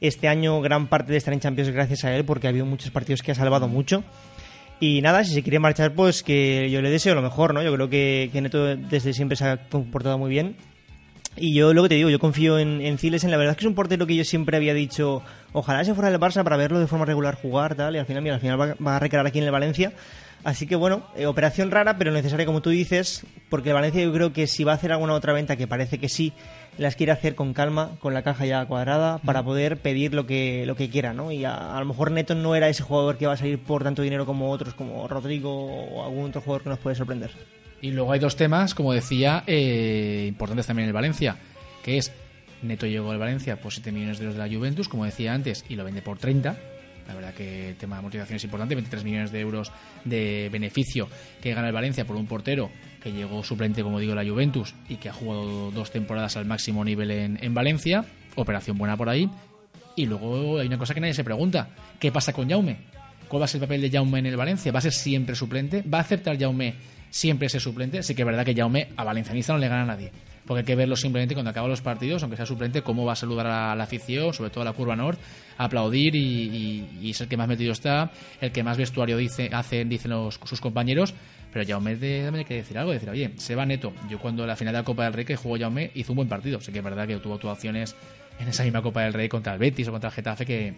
Este 0.00 0.28
año, 0.28 0.60
gran 0.62 0.88
parte 0.88 1.12
de 1.12 1.18
estar 1.18 1.34
en 1.34 1.40
Champions 1.40 1.68
es 1.68 1.74
gracias 1.74 2.04
a 2.04 2.14
él, 2.16 2.24
porque 2.24 2.46
ha 2.46 2.50
habido 2.50 2.64
muchos 2.64 2.90
partidos 2.90 3.20
que 3.20 3.32
ha 3.32 3.34
salvado 3.34 3.68
mucho. 3.68 4.02
Y 4.86 5.00
nada, 5.00 5.24
si 5.24 5.32
se 5.32 5.42
quiere 5.42 5.58
marchar, 5.58 5.94
pues 5.94 6.22
que 6.22 6.68
yo 6.70 6.82
le 6.82 6.90
deseo 6.90 7.14
lo 7.14 7.22
mejor, 7.22 7.54
¿no? 7.54 7.62
Yo 7.62 7.72
creo 7.72 7.88
que, 7.88 8.28
Neto 8.34 8.76
desde 8.76 9.14
siempre 9.14 9.34
se 9.34 9.46
ha 9.46 9.56
comportado 9.70 10.18
muy 10.18 10.28
bien. 10.28 10.56
Y 11.36 11.54
yo 11.54 11.72
lo 11.72 11.84
que 11.84 11.88
te 11.88 11.94
digo, 11.94 12.10
yo 12.10 12.18
confío 12.18 12.58
en, 12.58 12.82
en 12.82 12.98
Zilesen. 12.98 13.30
La 13.30 13.38
verdad 13.38 13.52
es 13.52 13.56
que 13.56 13.64
es 13.64 13.68
un 13.68 13.74
portero 13.74 14.06
que 14.06 14.14
yo 14.14 14.24
siempre 14.24 14.58
había 14.58 14.74
dicho, 14.74 15.22
ojalá 15.54 15.84
se 15.84 15.94
fuera 15.94 16.10
del 16.10 16.20
Barça 16.20 16.44
para 16.44 16.58
verlo 16.58 16.80
de 16.80 16.86
forma 16.86 17.06
regular 17.06 17.34
jugar, 17.34 17.76
tal. 17.76 17.96
Y 17.96 17.98
al 17.98 18.04
final, 18.04 18.22
mira, 18.22 18.34
al 18.34 18.42
final 18.42 18.60
va, 18.60 18.74
va 18.74 18.96
a 18.96 18.98
recalar 18.98 19.26
aquí 19.26 19.38
en 19.38 19.46
el 19.46 19.52
Valencia. 19.52 19.90
Así 20.44 20.66
que 20.66 20.76
bueno, 20.76 21.04
eh, 21.16 21.24
operación 21.24 21.70
rara, 21.70 21.96
pero 21.96 22.12
necesaria 22.12 22.44
como 22.44 22.60
tú 22.60 22.68
dices, 22.68 23.24
porque 23.48 23.70
el 23.70 23.74
Valencia 23.74 24.02
yo 24.02 24.12
creo 24.12 24.32
que 24.34 24.46
si 24.46 24.62
va 24.62 24.72
a 24.72 24.74
hacer 24.74 24.92
alguna 24.92 25.14
otra 25.14 25.32
venta, 25.32 25.56
que 25.56 25.66
parece 25.66 25.98
que 25.98 26.10
sí, 26.10 26.34
las 26.76 26.96
quiere 26.96 27.12
hacer 27.12 27.34
con 27.34 27.54
calma, 27.54 27.92
con 27.98 28.12
la 28.12 28.22
caja 28.22 28.44
ya 28.44 28.66
cuadrada, 28.66 29.18
para 29.18 29.42
poder 29.42 29.78
pedir 29.78 30.12
lo 30.12 30.26
que, 30.26 30.66
lo 30.66 30.76
que 30.76 30.90
quiera, 30.90 31.14
¿no? 31.14 31.32
Y 31.32 31.46
a, 31.46 31.74
a 31.74 31.80
lo 31.80 31.86
mejor 31.86 32.10
Neto 32.10 32.34
no 32.34 32.54
era 32.54 32.68
ese 32.68 32.82
jugador 32.82 33.16
que 33.16 33.26
va 33.26 33.32
a 33.32 33.36
salir 33.38 33.58
por 33.58 33.84
tanto 33.84 34.02
dinero 34.02 34.26
como 34.26 34.50
otros, 34.50 34.74
como 34.74 35.08
Rodrigo 35.08 35.50
o 35.50 36.04
algún 36.04 36.26
otro 36.26 36.42
jugador 36.42 36.62
que 36.62 36.68
nos 36.68 36.78
puede 36.78 36.94
sorprender. 36.94 37.30
Y 37.80 37.90
luego 37.92 38.12
hay 38.12 38.20
dos 38.20 38.36
temas, 38.36 38.74
como 38.74 38.92
decía, 38.92 39.44
eh, 39.46 40.26
importantes 40.28 40.66
también 40.66 40.84
en 40.84 40.88
el 40.88 40.94
Valencia, 40.94 41.36
que 41.82 41.96
es 41.96 42.12
Neto 42.62 42.86
llegó 42.86 43.10
al 43.10 43.18
Valencia 43.18 43.60
por 43.60 43.72
7 43.72 43.92
millones 43.92 44.18
de 44.18 44.24
euros 44.24 44.38
de 44.38 44.46
la 44.46 44.54
Juventus, 44.54 44.88
como 44.88 45.04
decía 45.04 45.32
antes, 45.32 45.64
y 45.68 45.76
lo 45.76 45.84
vende 45.84 46.02
por 46.02 46.18
30. 46.18 46.56
La 47.06 47.14
verdad 47.14 47.34
que 47.34 47.70
el 47.70 47.76
tema 47.76 47.96
de 47.96 47.98
amortización 48.00 48.36
es 48.36 48.44
importante, 48.44 48.74
23 48.74 49.04
millones 49.04 49.32
de 49.32 49.40
euros 49.40 49.72
de 50.04 50.48
beneficio 50.50 51.08
que 51.42 51.52
gana 51.52 51.68
el 51.68 51.74
Valencia 51.74 52.06
por 52.06 52.16
un 52.16 52.26
portero 52.26 52.70
que 53.02 53.12
llegó 53.12 53.44
suplente, 53.44 53.82
como 53.82 54.00
digo, 54.00 54.14
la 54.14 54.24
Juventus 54.24 54.74
y 54.88 54.96
que 54.96 55.10
ha 55.10 55.12
jugado 55.12 55.70
dos 55.70 55.90
temporadas 55.90 56.36
al 56.36 56.46
máximo 56.46 56.84
nivel 56.84 57.10
en, 57.10 57.38
en 57.42 57.52
Valencia. 57.54 58.04
Operación 58.36 58.78
buena 58.78 58.96
por 58.96 59.08
ahí. 59.08 59.28
Y 59.96 60.06
luego 60.06 60.58
hay 60.58 60.66
una 60.66 60.78
cosa 60.78 60.94
que 60.94 61.00
nadie 61.00 61.14
se 61.14 61.24
pregunta. 61.24 61.68
¿Qué 62.00 62.10
pasa 62.10 62.32
con 62.32 62.48
Jaume? 62.48 62.78
¿Cuál 63.28 63.42
va 63.42 63.44
a 63.44 63.48
ser 63.48 63.62
el 63.62 63.68
papel 63.68 63.80
de 63.82 63.90
Jaume 63.90 64.18
en 64.18 64.26
el 64.26 64.36
Valencia? 64.36 64.72
¿Va 64.72 64.78
a 64.78 64.82
ser 64.82 64.92
siempre 64.92 65.34
suplente? 65.34 65.82
¿Va 65.82 65.98
a 65.98 66.00
aceptar 66.00 66.38
Jaume 66.38 66.74
siempre 67.10 67.46
ese 67.46 67.60
suplente? 67.60 68.02
Sí 68.02 68.14
que 68.14 68.22
es 68.22 68.26
verdad 68.26 68.44
que 68.44 68.54
Jaume 68.54 68.88
a 68.96 69.04
valencianista 69.04 69.52
no 69.52 69.58
le 69.58 69.68
gana 69.68 69.82
a 69.82 69.86
nadie. 69.86 70.10
Porque 70.46 70.60
hay 70.60 70.64
que 70.66 70.74
verlo 70.74 70.94
simplemente 70.96 71.34
cuando 71.34 71.50
acaban 71.50 71.70
los 71.70 71.80
partidos, 71.80 72.22
aunque 72.22 72.36
sea 72.36 72.44
suplente, 72.46 72.82
cómo 72.82 73.04
va 73.06 73.12
a 73.14 73.16
saludar 73.16 73.46
a 73.46 73.74
la 73.74 73.84
afición, 73.84 74.34
sobre 74.34 74.50
todo 74.50 74.60
a 74.62 74.64
la 74.66 74.72
curva 74.74 74.94
norte, 74.94 75.22
aplaudir 75.56 76.14
y, 76.16 76.18
y- 76.20 76.98
y 77.02 77.10
es 77.10 77.20
el 77.22 77.28
que 77.28 77.36
más 77.36 77.48
metido 77.48 77.72
está, 77.72 78.10
el 78.40 78.52
que 78.52 78.62
más 78.62 78.76
vestuario 78.76 79.16
dice, 79.16 79.48
hacen, 79.52 79.88
dicen 79.88 80.10
los, 80.10 80.38
sus 80.44 80.60
compañeros. 80.60 81.14
Pero 81.52 81.64
Jaume 81.68 81.92
también 81.94 82.34
hay 82.34 82.44
que 82.44 82.54
decir 82.54 82.76
algo, 82.76 82.90
decir, 82.90 83.08
oye, 83.08 83.30
se 83.36 83.54
va 83.54 83.64
neto. 83.64 83.92
Yo 84.10 84.18
cuando 84.18 84.44
la 84.44 84.56
final 84.56 84.74
de 84.74 84.80
la 84.80 84.84
Copa 84.84 85.04
del 85.04 85.12
Rey 85.12 85.24
que 85.24 85.36
jugó 85.36 85.56
Jaume 85.56 85.92
hizo 85.94 86.10
un 86.12 86.16
buen 86.16 86.28
partido. 86.28 86.60
Sí 86.60 86.72
que 86.72 86.78
es 86.78 86.84
verdad 86.84 87.06
que 87.06 87.16
tuvo 87.18 87.34
actuaciones 87.34 87.94
en 88.38 88.48
esa 88.48 88.64
misma 88.64 88.82
Copa 88.82 89.02
del 89.02 89.12
Rey 89.12 89.28
contra 89.28 89.52
el 89.52 89.58
Betis 89.58 89.88
o 89.88 89.92
contra 89.92 90.08
el 90.08 90.14
Getafe 90.14 90.46
que 90.46 90.74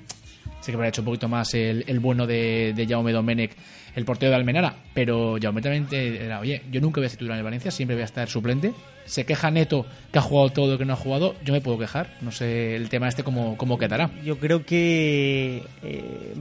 sí 0.61 0.73
que 0.73 0.76
habría 0.76 0.88
hecho 0.88 1.03
un 1.03 1.06
poquito 1.06 1.29
más 1.29 1.55
el, 1.55 2.00
bueno 2.00 2.26
de, 2.26 2.73
de 2.75 2.87
Jaume 2.87 3.12
Domenech, 3.12 3.53
el 3.94 4.05
portero 4.05 4.31
de 4.31 4.37
Almenara. 4.37 4.75
Pero 4.94 5.37
Jaume 5.41 5.62
también 5.62 5.87
era, 5.93 6.41
oye, 6.41 6.62
yo 6.70 6.81
nunca 6.81 7.00
voy 7.00 7.06
a 7.06 7.08
ser 7.08 7.19
titular 7.19 7.38
en 7.38 7.44
Valencia, 7.44 7.70
siempre 7.70 7.94
voy 7.94 8.03
a 8.03 8.06
estar 8.06 8.29
suplente. 8.29 8.73
Se 9.05 9.25
queja 9.25 9.50
Neto 9.53 9.87
que 10.12 10.19
ha 10.19 10.23
jugado 10.23 10.50
todo 10.50 10.73
lo 10.73 10.79
que 10.79 10.85
no 10.85 10.94
ha 10.94 10.97
jugado, 10.97 11.37
yo 11.44 11.53
me 11.53 11.61
puedo 11.61 11.79
quejar. 11.79 12.11
No 12.20 12.32
sé 12.32 12.75
el 12.75 12.88
tema 12.88 13.08
este 13.08 13.23
cómo, 13.23 13.56
cómo 13.56 13.79
quedará. 13.79 14.11
Yo 14.25 14.38
creo 14.38 14.64
que 14.64 15.62
eh, 15.85 16.35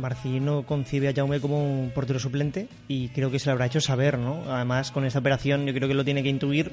concibe 0.65 1.07
a 1.07 1.13
Jaume 1.13 1.39
como 1.39 1.63
un 1.63 1.91
portero 1.91 2.19
suplente 2.19 2.67
y 2.87 3.09
creo 3.09 3.29
que 3.29 3.37
se 3.37 3.47
lo 3.47 3.51
habrá 3.51 3.67
hecho 3.67 3.81
saber, 3.81 4.17
¿no? 4.17 4.43
Además, 4.51 4.91
con 4.91 5.05
esta 5.05 5.19
operación 5.19 5.67
yo 5.67 5.73
creo 5.73 5.87
que 5.87 5.93
lo 5.93 6.03
tiene 6.03 6.23
que 6.23 6.29
intuir. 6.29 6.71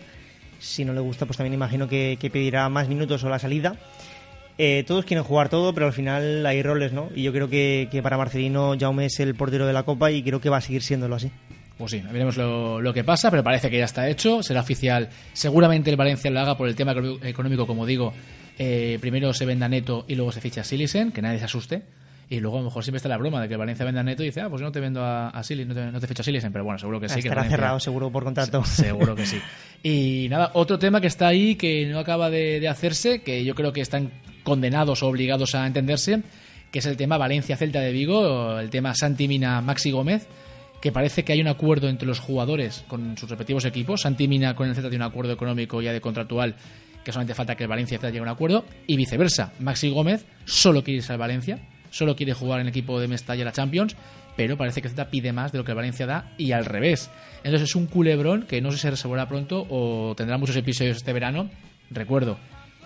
Si 0.58 0.84
no 0.84 0.92
le 0.92 1.00
gusta, 1.00 1.26
pues 1.26 1.36
también 1.36 1.54
imagino 1.54 1.88
que 1.88 2.30
pedirá 2.32 2.68
más 2.68 2.88
minutos 2.88 3.24
o 3.24 3.28
la 3.28 3.40
salida. 3.40 3.76
Eh, 4.64 4.84
todos 4.86 5.04
quieren 5.04 5.24
jugar 5.24 5.48
todo, 5.48 5.74
pero 5.74 5.86
al 5.86 5.92
final 5.92 6.46
hay 6.46 6.62
roles, 6.62 6.92
¿no? 6.92 7.08
Y 7.16 7.24
yo 7.24 7.32
creo 7.32 7.48
que, 7.48 7.88
que 7.90 8.00
para 8.00 8.16
Marcelino 8.16 8.76
Jaume 8.78 9.06
es 9.06 9.18
el 9.18 9.34
portero 9.34 9.66
de 9.66 9.72
la 9.72 9.82
Copa 9.82 10.12
y 10.12 10.22
creo 10.22 10.40
que 10.40 10.50
va 10.50 10.58
a 10.58 10.60
seguir 10.60 10.82
siéndolo 10.82 11.16
así. 11.16 11.32
Pues 11.78 11.90
sí, 11.90 12.00
veremos 12.12 12.36
lo, 12.36 12.80
lo 12.80 12.94
que 12.94 13.02
pasa, 13.02 13.28
pero 13.28 13.42
parece 13.42 13.70
que 13.70 13.78
ya 13.78 13.86
está 13.86 14.08
hecho, 14.08 14.40
será 14.40 14.60
oficial. 14.60 15.08
Seguramente 15.32 15.90
el 15.90 15.96
Valencia 15.96 16.30
lo 16.30 16.38
haga 16.38 16.56
por 16.56 16.68
el 16.68 16.76
tema 16.76 16.92
económico- 16.92 17.66
como 17.66 17.86
digo. 17.86 18.12
eh, 18.56 18.98
primero 19.00 19.32
se 19.34 19.46
venda 19.46 19.68
Neto 19.68 20.04
y 20.06 20.14
luego 20.14 20.30
se 20.30 20.40
ficha 20.40 20.62
Silisen, 20.62 21.10
que 21.10 21.22
nadie 21.22 21.40
se 21.40 21.46
asuste. 21.46 21.82
Y 22.30 22.40
luego 22.40 22.56
a 22.56 22.60
lo 22.60 22.64
mejor 22.66 22.82
siempre 22.82 22.96
está 22.96 23.08
la 23.10 23.18
broma 23.18 23.42
de 23.42 23.48
que 23.48 23.54
el 23.54 23.58
Valencia 23.58 23.84
venda 23.84 24.00
a 24.00 24.04
Neto 24.04 24.22
y 24.22 24.26
dice, 24.26 24.40
ah, 24.40 24.48
pues 24.48 24.60
yo 24.60 24.66
no 24.66 24.72
te 24.72 24.80
vendo 24.80 25.04
a, 25.04 25.28
a 25.28 25.42
Silisen, 25.42 25.68
no 25.68 25.74
te, 25.74 25.92
no 25.92 26.00
te 26.00 26.06
ficho 26.06 26.22
a 26.22 26.24
Silisen, 26.24 26.50
pero 26.50 26.64
bueno, 26.64 26.78
seguro 26.78 26.98
que 26.98 27.08
sí. 27.08 27.16
que 27.16 27.20
Estará 27.20 27.42
Valencia- 27.42 27.56
cerrado 27.58 27.80
seguro 27.80 28.10
por 28.10 28.24
contrato. 28.24 28.64
Seguro 28.64 29.14
que 29.14 29.26
sí. 29.26 29.38
Y 29.82 30.28
nada, 30.30 30.50
otro 30.54 30.78
tema 30.78 31.00
que 31.00 31.08
está 31.08 31.26
ahí 31.28 31.56
que 31.56 31.86
no 31.86 31.98
acaba 31.98 32.30
de, 32.30 32.58
de 32.60 32.68
hacerse, 32.68 33.22
que 33.22 33.44
yo 33.44 33.54
creo 33.54 33.72
que 33.72 33.80
están 33.82 34.10
condenados 34.44 35.02
o 35.02 35.08
obligados 35.08 35.54
a 35.54 35.66
entenderse, 35.66 36.22
que 36.70 36.78
es 36.78 36.86
el 36.86 36.96
tema 36.96 37.18
Valencia-Celta 37.18 37.80
de 37.80 37.92
Vigo, 37.92 38.58
el 38.58 38.70
tema 38.70 38.94
Santi 38.94 39.28
Mina 39.28 39.60
Maxi 39.60 39.90
Gómez, 39.90 40.26
que 40.80 40.90
parece 40.90 41.24
que 41.24 41.32
hay 41.34 41.40
un 41.40 41.48
acuerdo 41.48 41.88
entre 41.88 42.08
los 42.08 42.18
jugadores 42.18 42.82
con 42.88 43.16
sus 43.18 43.28
respectivos 43.28 43.64
equipos. 43.66 44.00
Santi 44.00 44.26
Mina 44.26 44.54
con 44.56 44.68
el 44.68 44.74
Celta 44.74 44.88
tiene 44.88 45.04
un 45.04 45.10
acuerdo 45.10 45.32
económico 45.34 45.82
ya 45.82 45.92
de 45.92 46.00
contractual, 46.00 46.54
que 47.04 47.12
solamente 47.12 47.34
falta 47.34 47.54
que 47.56 47.64
el 47.64 47.68
Valencia 47.68 47.94
y 47.94 47.96
el 47.96 48.00
Celta 48.00 48.08
lleguen 48.12 48.28
a 48.28 48.32
un 48.32 48.36
acuerdo, 48.36 48.64
y 48.86 48.96
viceversa. 48.96 49.52
Maxi 49.60 49.90
Gómez 49.90 50.24
solo 50.44 50.82
quiere 50.82 50.98
irse 50.98 51.12
al 51.12 51.18
Valencia, 51.18 51.58
solo 51.92 52.16
quiere 52.16 52.34
jugar 52.34 52.58
en 52.58 52.66
el 52.66 52.70
equipo 52.70 52.98
de 52.98 53.06
Mestalla 53.06 53.44
la 53.44 53.52
Champions, 53.52 53.94
pero 54.36 54.56
parece 54.56 54.82
que 54.82 54.88
Celta 54.88 55.10
pide 55.10 55.32
más 55.32 55.52
de 55.52 55.58
lo 55.58 55.64
que 55.64 55.70
el 55.70 55.76
Valencia 55.76 56.06
da 56.06 56.32
y 56.38 56.52
al 56.52 56.64
revés. 56.64 57.10
Entonces 57.44 57.68
es 57.70 57.76
un 57.76 57.86
culebrón 57.86 58.42
que 58.42 58.60
no 58.60 58.70
sé 58.70 58.78
si 58.78 58.82
se 58.82 58.90
resolverá 58.90 59.28
pronto 59.28 59.66
o 59.68 60.14
tendrá 60.16 60.38
muchos 60.38 60.56
episodios 60.56 60.96
este 60.96 61.12
verano. 61.12 61.50
Recuerdo, 61.90 62.38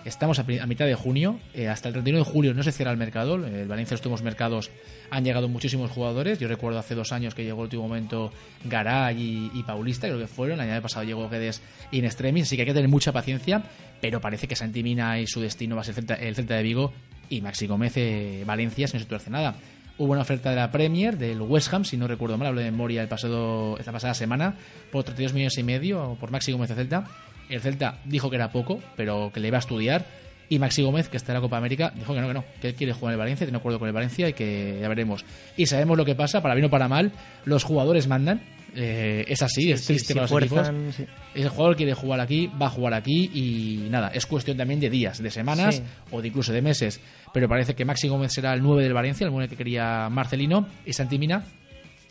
estamos 0.07 0.39
a, 0.39 0.43
mitad 0.43 0.85
de 0.85 0.95
junio, 0.95 1.39
eh, 1.53 1.67
hasta 1.67 1.89
el 1.89 1.93
31 1.93 2.23
de 2.23 2.31
julio 2.31 2.53
no 2.53 2.63
se 2.63 2.71
cierra 2.71 2.91
el 2.91 2.97
mercado. 2.97 3.35
El 3.35 3.67
Valencia, 3.67 3.93
los 3.93 4.01
últimos 4.01 4.21
mercados 4.21 4.71
han 5.09 5.23
llegado 5.23 5.47
muchísimos 5.49 5.91
jugadores. 5.91 6.39
Yo 6.39 6.47
recuerdo 6.47 6.79
hace 6.79 6.95
dos 6.95 7.11
años 7.11 7.35
que 7.35 7.43
llegó 7.43 7.61
el 7.61 7.65
último 7.65 7.83
momento 7.83 8.31
Garay 8.63 9.51
y, 9.53 9.63
Paulista, 9.63 10.07
creo 10.07 10.19
que 10.19 10.27
fueron. 10.27 10.61
El 10.61 10.69
año 10.69 10.81
pasado 10.81 11.05
llegó 11.05 11.29
Guedes 11.29 11.61
in 11.91 12.05
extremis, 12.05 12.43
así 12.43 12.55
que 12.55 12.61
hay 12.61 12.67
que 12.67 12.73
tener 12.73 12.89
mucha 12.89 13.11
paciencia. 13.11 13.63
Pero 13.99 14.21
parece 14.21 14.47
que 14.47 14.55
Santi 14.55 14.83
Mina 14.83 15.19
y 15.19 15.27
su 15.27 15.41
destino 15.41 15.75
va 15.75 15.81
a 15.81 15.83
ser 15.83 15.91
el 15.91 15.95
Celta, 15.95 16.13
el 16.15 16.35
Celta 16.35 16.55
de 16.55 16.63
Vigo 16.63 16.93
y 17.29 17.41
Maxi 17.41 17.67
Gómez 17.67 17.93
eh, 17.97 18.43
Valencia, 18.45 18.87
si 18.87 18.93
no 18.93 18.99
se 18.99 19.05
tuerce 19.05 19.29
nada. 19.29 19.55
Hubo 19.97 20.11
una 20.11 20.21
oferta 20.21 20.51
de 20.51 20.55
la 20.55 20.71
Premier, 20.71 21.17
del 21.17 21.41
West 21.41 21.73
Ham, 21.73 21.83
si 21.83 21.97
no 21.97 22.07
recuerdo 22.07 22.37
mal, 22.37 22.49
hablo 22.49 22.61
de 22.61 22.69
memoria 22.69 23.01
el 23.01 23.07
pasado, 23.07 23.77
esta 23.79 23.91
pasada 23.91 24.13
semana, 24.13 24.55
por 24.91 25.03
32 25.03 25.33
millones 25.33 25.57
y 25.57 25.63
medio 25.63 26.15
por 26.19 26.29
Maxi 26.29 26.51
Gómez 26.51 26.69
de 26.69 26.75
Celta. 26.75 27.05
El 27.49 27.61
Celta 27.61 27.99
dijo 28.05 28.29
que 28.29 28.35
era 28.35 28.51
poco, 28.51 28.79
pero 28.95 29.31
que 29.33 29.39
le 29.39 29.47
iba 29.49 29.57
a 29.57 29.59
estudiar. 29.59 30.05
Y 30.49 30.59
Maxi 30.59 30.81
Gómez, 30.81 31.09
que 31.09 31.17
está 31.17 31.33
en 31.33 31.35
la 31.35 31.41
Copa 31.41 31.57
América, 31.57 31.91
dijo 31.93 32.13
que 32.13 32.21
no, 32.21 32.27
que 32.27 32.33
no, 32.33 32.45
que 32.61 32.69
él 32.69 32.75
quiere 32.75 32.93
jugar 32.93 33.11
en 33.11 33.15
el 33.15 33.19
Valencia, 33.19 33.45
tiene 33.45 33.57
acuerdo 33.57 33.79
con 33.79 33.87
el 33.89 33.93
Valencia 33.93 34.29
y 34.29 34.33
que 34.33 34.77
ya 34.79 34.87
veremos. 34.87 35.25
Y 35.57 35.65
sabemos 35.65 35.97
lo 35.97 36.05
que 36.05 36.15
pasa, 36.15 36.41
para 36.41 36.55
bien 36.55 36.65
o 36.65 36.69
para 36.69 36.87
mal, 36.87 37.11
los 37.43 37.65
jugadores 37.65 38.07
mandan. 38.07 38.41
eh, 38.73 39.25
es 39.27 39.41
así, 39.41 39.71
es 39.71 39.85
triste 39.85 40.07
sí, 40.07 40.13
para 40.13 40.23
los 40.23 40.31
fuerzan, 40.31 40.89
equipos. 40.89 41.07
El 41.35 41.49
jugador 41.49 41.75
quiere 41.75 41.93
jugar 41.95 42.21
aquí, 42.21 42.47
va 42.61 42.67
a 42.67 42.69
jugar 42.69 42.93
aquí 42.93 43.29
y 43.33 43.89
nada, 43.89 44.09
es 44.13 44.25
cuestión 44.25 44.55
también 44.55 44.79
de 44.79 44.89
días, 44.89 45.21
de 45.21 45.31
semanas 45.31 45.81
o 46.11 46.21
de 46.21 46.29
incluso 46.29 46.53
de 46.53 46.61
meses. 46.61 47.01
Pero 47.33 47.49
parece 47.49 47.75
que 47.75 47.83
Maxi 47.83 48.07
Gómez 48.07 48.31
será 48.33 48.53
el 48.53 48.61
9 48.61 48.83
del 48.83 48.93
Valencia, 48.93 49.25
el 49.25 49.31
9 49.31 49.49
que 49.49 49.57
quería 49.57 50.07
Marcelino 50.09 50.67
y 50.85 50.93
Santi 50.93 51.19
Mina 51.19 51.43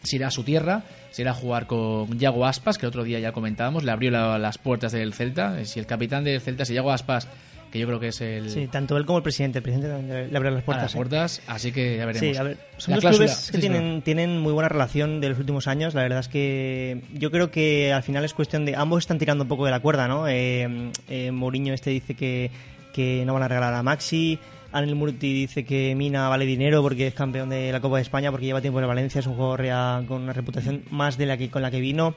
se 0.07 0.17
irá 0.17 0.29
a 0.29 0.31
su 0.31 0.43
tierra, 0.45 0.83
se 1.11 1.23
irá 1.23 1.33
a 1.33 1.35
jugar 1.35 1.67
con 1.67 2.19
Yago 2.19 2.47
Aspas, 2.47 2.79
que 2.79 2.87
el 2.87 2.89
otro 2.89 3.05
día 3.05 3.19
ya 3.21 3.33
comentábamos, 3.33 3.85
le 3.85 3.91
abrió 3.91 4.11
la- 4.11 4.39
las 4.39 4.59
puertas 4.59 4.93
del 4.93 5.13
Celta. 5.13 5.65
Si 5.65 5.79
el 5.79 5.87
capitán 5.87 6.25
del 6.25 6.41
Celta, 6.41 6.65
si 6.65 6.75
Yago 6.75 6.93
Aspas, 6.93 7.29
que 7.73 7.81
yo 7.81 7.87
creo 7.89 7.99
que 7.99 8.09
es 8.09 8.21
el 8.21 8.49
Sí, 8.49 8.69
tanto 8.69 8.97
él 8.97 9.05
como 9.05 9.19
el 9.19 9.25
presidente. 9.25 9.59
El 9.59 9.63
presidente 9.65 9.89
también 9.93 10.31
le 10.31 10.37
abre 10.37 10.51
las 10.53 10.63
a 10.63 10.65
puertas. 10.65 10.85
las 10.85 10.95
¿eh? 10.95 10.97
puertas, 10.97 11.43
así 11.49 11.73
que 11.73 11.97
ya 11.97 12.07
veremos. 12.07 12.31
Sí, 12.31 12.37
a 12.39 12.43
ver, 12.45 12.57
son 12.79 12.93
La 12.93 12.97
dos 12.97 13.03
cláusula- 13.03 13.27
clubes 13.27 13.51
que 13.51 13.57
sí, 13.57 13.61
tienen, 13.61 14.03
tienen 14.03 14.39
muy 14.39 14.53
buena 14.53 14.69
relación 14.69 15.21
de 15.21 15.31
los 15.31 15.39
últimos 15.39 15.67
años. 15.67 15.93
La 15.95 16.03
verdad 16.03 16.21
es 16.21 16.29
que 16.29 17.03
yo 17.13 17.31
creo 17.33 17.51
que 17.51 17.93
al 17.93 18.05
final 18.05 18.25
es 18.25 18.35
cuestión 18.35 18.65
de. 18.65 18.77
Ambos 18.77 19.01
están 19.03 19.19
tirando 19.19 19.43
un 19.45 19.49
poco 19.49 19.65
de 19.65 19.73
la 19.73 19.81
cuerda, 19.81 20.07
¿no? 20.07 20.29
Eh, 20.29 20.91
eh, 21.09 21.31
Mourinho 21.33 21.75
este 21.75 21.91
dice 21.91 22.15
que, 22.15 22.51
que 22.95 23.25
no 23.27 23.35
van 23.35 23.43
a 23.43 23.49
regalar 23.49 23.75
a 23.75 23.83
Maxi. 23.83 24.39
Anel 24.79 24.95
Murti 24.95 25.33
dice 25.33 25.65
que 25.65 25.95
Mina 25.95 26.29
vale 26.29 26.45
dinero 26.45 26.83
porque 26.83 27.07
es 27.07 27.15
campeón 27.15 27.49
de 27.49 27.73
la 27.73 27.81
Copa 27.81 27.97
de 27.97 28.03
España, 28.03 28.31
porque 28.31 28.47
lleva 28.47 28.61
tiempo 28.61 28.81
en 28.81 28.87
Valencia, 28.87 29.19
es 29.21 29.27
un 29.27 29.35
jugador 29.35 29.65
ya 29.65 30.03
con 30.07 30.23
una 30.23 30.33
reputación 30.33 30.83
más 30.91 31.17
de 31.17 31.27
la 31.27 31.37
que 31.37 31.49
con 31.49 31.63
la 31.63 31.71
que 31.71 31.81
vino. 31.81 32.15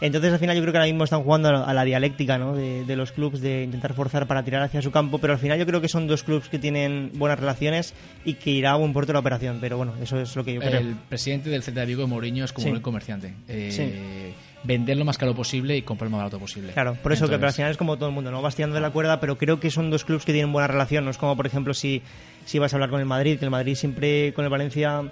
Entonces, 0.00 0.32
al 0.32 0.38
final, 0.38 0.56
yo 0.56 0.62
creo 0.62 0.72
que 0.72 0.78
ahora 0.78 0.90
mismo 0.90 1.04
están 1.04 1.22
jugando 1.22 1.48
a 1.48 1.72
la, 1.72 1.84
dialéctica 1.84 2.36
¿no? 2.36 2.54
de, 2.54 2.84
de 2.84 2.96
los 2.96 3.12
clubes, 3.12 3.40
de 3.40 3.62
intentar 3.62 3.94
forzar 3.94 4.26
para 4.26 4.42
tirar 4.42 4.62
hacia 4.62 4.82
su 4.82 4.90
campo, 4.90 5.18
pero 5.18 5.32
al 5.32 5.38
final 5.38 5.58
yo 5.58 5.64
creo 5.66 5.80
que 5.80 5.88
son 5.88 6.06
dos 6.06 6.22
clubes 6.24 6.48
que 6.48 6.58
tienen 6.58 7.12
buenas 7.14 7.38
relaciones 7.38 7.94
y 8.24 8.34
que 8.34 8.50
irá 8.50 8.72
a 8.72 8.76
buen 8.76 8.92
puerto 8.92 9.12
la 9.12 9.20
operación. 9.20 9.58
Pero 9.60 9.76
bueno, 9.76 9.94
eso 10.02 10.20
es 10.20 10.34
lo 10.36 10.44
que 10.44 10.54
yo 10.54 10.60
creo. 10.60 10.80
El 10.80 10.96
presidente 11.08 11.50
del 11.50 11.62
Celta 11.62 11.80
de 11.80 11.86
Vigo, 11.86 12.06
Mourinho, 12.06 12.44
es 12.44 12.52
como 12.52 12.66
Sí. 12.66 12.72
un 12.72 12.80
comerciante. 12.80 13.32
Eh, 13.48 13.70
Sí. 13.70 14.34
Vender 14.64 14.96
lo 14.96 15.04
más 15.04 15.18
caro 15.18 15.34
posible 15.34 15.76
y 15.76 15.82
comprar 15.82 16.06
lo 16.08 16.12
más 16.16 16.18
barato 16.24 16.38
posible. 16.38 16.72
Claro, 16.72 16.94
por 17.02 17.12
eso 17.12 17.24
que 17.24 17.30
pero 17.30 17.34
al 17.34 17.40
Entonces, 17.40 17.56
final 17.56 17.70
es 17.72 17.76
como 17.76 17.96
todo 17.96 18.08
el 18.08 18.14
mundo, 18.14 18.30
¿no? 18.30 18.40
Vas 18.42 18.54
tirando 18.54 18.74
de 18.76 18.80
la 18.80 18.90
cuerda, 18.90 19.18
pero 19.18 19.36
creo 19.36 19.58
que 19.58 19.70
son 19.70 19.90
dos 19.90 20.04
clubes 20.04 20.24
que 20.24 20.32
tienen 20.32 20.52
buena 20.52 20.68
relación. 20.68 21.04
No 21.04 21.10
es 21.10 21.18
como, 21.18 21.36
por 21.36 21.46
ejemplo, 21.46 21.74
si, 21.74 22.00
si 22.44 22.58
vas 22.60 22.72
a 22.72 22.76
hablar 22.76 22.90
con 22.90 23.00
el 23.00 23.06
Madrid, 23.06 23.38
que 23.38 23.44
el 23.44 23.50
Madrid 23.50 23.74
siempre 23.74 24.32
con 24.34 24.44
el 24.44 24.50
Valencia. 24.50 25.02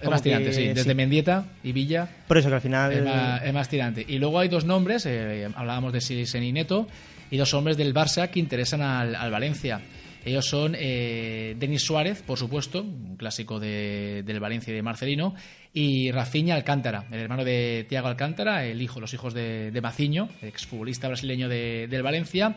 Es 0.00 0.08
más 0.10 0.22
tirante, 0.22 0.50
que- 0.50 0.54
sí. 0.54 0.68
Desde 0.68 0.94
Mendieta 0.94 1.44
y 1.62 1.72
Villa 1.72 2.08
Por 2.28 2.38
eso 2.38 2.48
que 2.48 2.54
al 2.56 2.60
final. 2.60 2.92
es 2.92 3.04
más, 3.04 3.42
es 3.42 3.52
más 3.54 3.68
tirante. 3.68 4.04
Y 4.08 4.18
luego 4.18 4.38
hay 4.38 4.48
dos 4.48 4.64
nombres, 4.64 5.04
eh, 5.06 5.48
hablábamos 5.54 5.92
de 5.92 6.00
Silisen 6.00 6.42
y 6.42 6.52
Neto, 6.52 6.86
y 7.30 7.36
dos 7.36 7.52
hombres 7.54 7.76
del 7.76 7.94
Barça 7.94 8.28
que 8.30 8.38
interesan 8.40 8.80
al, 8.82 9.14
al 9.14 9.30
Valencia. 9.30 9.80
Ellos 10.24 10.46
son 10.46 10.74
eh, 10.78 11.54
Denis 11.58 11.82
Suárez, 11.82 12.22
por 12.22 12.38
supuesto, 12.38 12.82
un 12.82 13.16
clásico 13.16 13.60
de- 13.60 14.22
del 14.24 14.40
Valencia 14.40 14.72
y 14.72 14.74
de 14.76 14.82
Marcelino, 14.82 15.34
y 15.72 16.10
Rafinha 16.12 16.54
Alcántara, 16.54 17.04
el 17.10 17.20
hermano 17.20 17.44
de 17.44 17.84
Tiago 17.88 18.08
Alcántara, 18.08 18.64
el 18.64 18.80
hijo, 18.80 19.00
los 19.00 19.12
hijos 19.12 19.34
de, 19.34 19.70
de 19.70 19.80
Maciño, 19.80 20.28
exfutbolista 20.42 21.08
brasileño 21.08 21.48
de- 21.48 21.88
del 21.88 22.02
Valencia, 22.02 22.56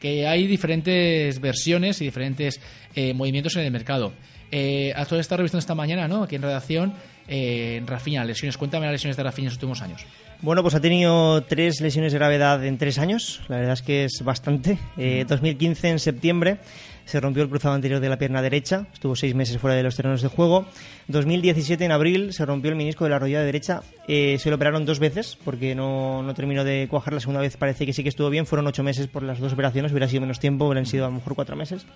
que 0.00 0.26
hay 0.26 0.46
diferentes 0.46 1.40
versiones 1.40 2.00
y 2.00 2.04
diferentes 2.06 2.60
eh, 2.94 3.14
movimientos 3.14 3.56
en 3.56 3.62
el 3.62 3.70
mercado. 3.70 4.12
Eh, 4.52 4.92
has 4.94 5.10
estado 5.12 5.38
revisando 5.38 5.58
esta 5.58 5.74
mañana, 5.74 6.06
¿no? 6.06 6.22
Aquí 6.22 6.36
en 6.36 6.42
redacción, 6.42 6.92
eh, 7.28 7.82
Rafinha, 7.84 8.24
lesiones. 8.24 8.56
Cuéntame 8.56 8.86
las 8.86 8.92
lesiones 8.92 9.16
de 9.16 9.22
Rafinha 9.22 9.46
en 9.46 9.50
los 9.50 9.54
últimos 9.54 9.82
años. 9.82 10.04
Bueno, 10.42 10.62
pues 10.62 10.74
ha 10.74 10.80
tenido 10.80 11.42
tres 11.44 11.80
lesiones 11.80 12.12
de 12.12 12.18
gravedad 12.18 12.64
en 12.64 12.78
tres 12.78 12.98
años. 12.98 13.40
La 13.48 13.56
verdad 13.56 13.72
es 13.72 13.82
que 13.82 14.04
es 14.04 14.20
bastante. 14.22 14.78
Eh, 14.98 15.24
2015, 15.26 15.88
en 15.88 15.98
septiembre, 15.98 16.58
se 17.06 17.20
rompió 17.20 17.44
el 17.44 17.48
cruzado 17.48 17.74
anterior 17.74 18.00
de 18.00 18.08
la 18.08 18.18
pierna 18.18 18.42
derecha. 18.42 18.86
Estuvo 18.92 19.14
seis 19.14 19.34
meses 19.34 19.58
fuera 19.58 19.76
de 19.76 19.82
los 19.84 19.94
terrenos 19.94 20.22
de 20.22 20.28
juego. 20.28 20.66
2017, 21.06 21.84
en 21.84 21.92
abril, 21.92 22.32
se 22.32 22.44
rompió 22.44 22.70
el 22.70 22.76
menisco 22.76 23.04
de 23.04 23.10
la 23.10 23.20
rodilla 23.20 23.42
derecha. 23.42 23.82
Eh, 24.08 24.36
se 24.40 24.50
lo 24.50 24.56
operaron 24.56 24.84
dos 24.84 24.98
veces 24.98 25.38
porque 25.44 25.76
no, 25.76 26.24
no 26.24 26.34
terminó 26.34 26.64
de 26.64 26.88
cuajar. 26.90 27.14
La 27.14 27.20
segunda 27.20 27.40
vez 27.40 27.56
parece 27.56 27.86
que 27.86 27.92
sí 27.92 28.02
que 28.02 28.08
estuvo 28.08 28.28
bien. 28.28 28.44
Fueron 28.44 28.66
ocho 28.66 28.82
meses 28.82 29.06
por 29.06 29.22
las 29.22 29.38
dos 29.38 29.52
operaciones. 29.52 29.92
Hubiera 29.92 30.08
sido 30.08 30.22
menos 30.22 30.40
tiempo, 30.40 30.66
hubieran 30.66 30.84
sido 30.84 31.04
a 31.04 31.08
lo 31.08 31.14
mejor 31.14 31.36
cuatro 31.36 31.54
meses. 31.54 31.86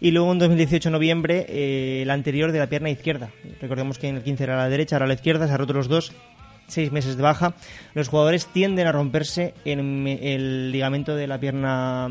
Y 0.00 0.12
luego 0.12 0.32
en 0.32 0.38
2018, 0.38 0.88
noviembre, 0.90 1.44
eh, 1.48 2.04
la 2.06 2.14
anterior 2.14 2.50
de 2.50 2.58
la 2.58 2.68
pierna 2.68 2.88
izquierda. 2.88 3.30
Recordemos 3.60 3.98
que 3.98 4.08
en 4.08 4.16
el 4.16 4.22
15 4.22 4.44
era 4.44 4.56
la 4.56 4.70
derecha, 4.70 4.96
ahora 4.96 5.08
la 5.08 5.14
izquierda. 5.14 5.46
Se 5.46 5.52
ha 5.52 5.58
roto 5.58 5.74
los 5.74 5.88
dos 5.88 6.12
seis 6.68 6.90
meses 6.90 7.18
de 7.18 7.22
baja. 7.22 7.54
Los 7.92 8.08
jugadores 8.08 8.46
tienden 8.46 8.86
a 8.86 8.92
romperse 8.92 9.52
en 9.66 10.06
el 10.06 10.72
ligamento 10.72 11.16
de 11.16 11.26
la 11.26 11.38
pierna, 11.38 12.08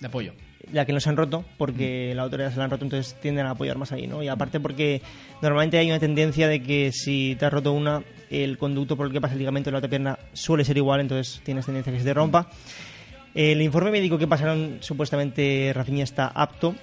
De 0.00 0.06
apoyo. 0.06 0.34
La 0.72 0.84
que 0.84 0.92
no 0.92 1.00
se 1.00 1.08
han 1.08 1.16
roto, 1.16 1.44
porque 1.58 2.12
la 2.16 2.24
otra 2.24 2.44
ya 2.44 2.50
se 2.50 2.58
la 2.58 2.64
han 2.64 2.70
roto, 2.70 2.84
entonces 2.84 3.14
tienden 3.20 3.46
a 3.46 3.50
apoyar 3.50 3.78
más 3.78 3.92
ahí, 3.92 4.06
¿no? 4.06 4.22
Y 4.22 4.28
aparte 4.28 4.58
porque 4.60 5.00
normalmente 5.40 5.78
hay 5.78 5.88
una 5.88 6.00
tendencia 6.00 6.48
de 6.48 6.60
que 6.62 6.90
si 6.92 7.36
te 7.38 7.46
has 7.46 7.52
roto 7.52 7.72
una, 7.72 8.02
el 8.30 8.58
conducto 8.58 8.96
por 8.96 9.06
el 9.06 9.12
que 9.12 9.20
pasa 9.20 9.34
el 9.34 9.38
ligamento 9.38 9.68
de 9.68 9.72
la 9.72 9.78
otra 9.78 9.88
pierna 9.90 10.18
suele 10.32 10.64
ser 10.64 10.76
igual, 10.76 11.00
entonces 11.00 11.40
tienes 11.44 11.66
tendencia 11.66 11.90
a 11.90 11.94
que 11.94 12.00
se 12.00 12.04
te 12.06 12.14
rompa. 12.14 12.48
El 13.34 13.60
informe 13.62 13.90
médico 13.90 14.18
que 14.18 14.26
pasaron, 14.26 14.78
supuestamente 14.80 15.70
Rafinha 15.74 16.02
está 16.04 16.26
apto, 16.28 16.74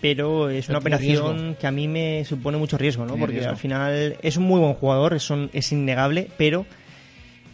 pero 0.00 0.50
es 0.50 0.68
una 0.68 0.78
operación 0.78 1.36
riesgo. 1.38 1.58
que 1.60 1.66
a 1.66 1.70
mí 1.70 1.86
me 1.86 2.24
supone 2.24 2.58
mucho 2.58 2.76
riesgo, 2.76 3.04
¿no? 3.04 3.10
Tiene 3.12 3.20
Porque 3.20 3.34
riesgo. 3.36 3.50
al 3.50 3.56
final 3.56 4.16
es 4.20 4.36
un 4.36 4.44
muy 4.44 4.58
buen 4.58 4.74
jugador, 4.74 5.14
es, 5.14 5.30
un- 5.30 5.48
es 5.52 5.70
innegable, 5.70 6.28
pero 6.36 6.66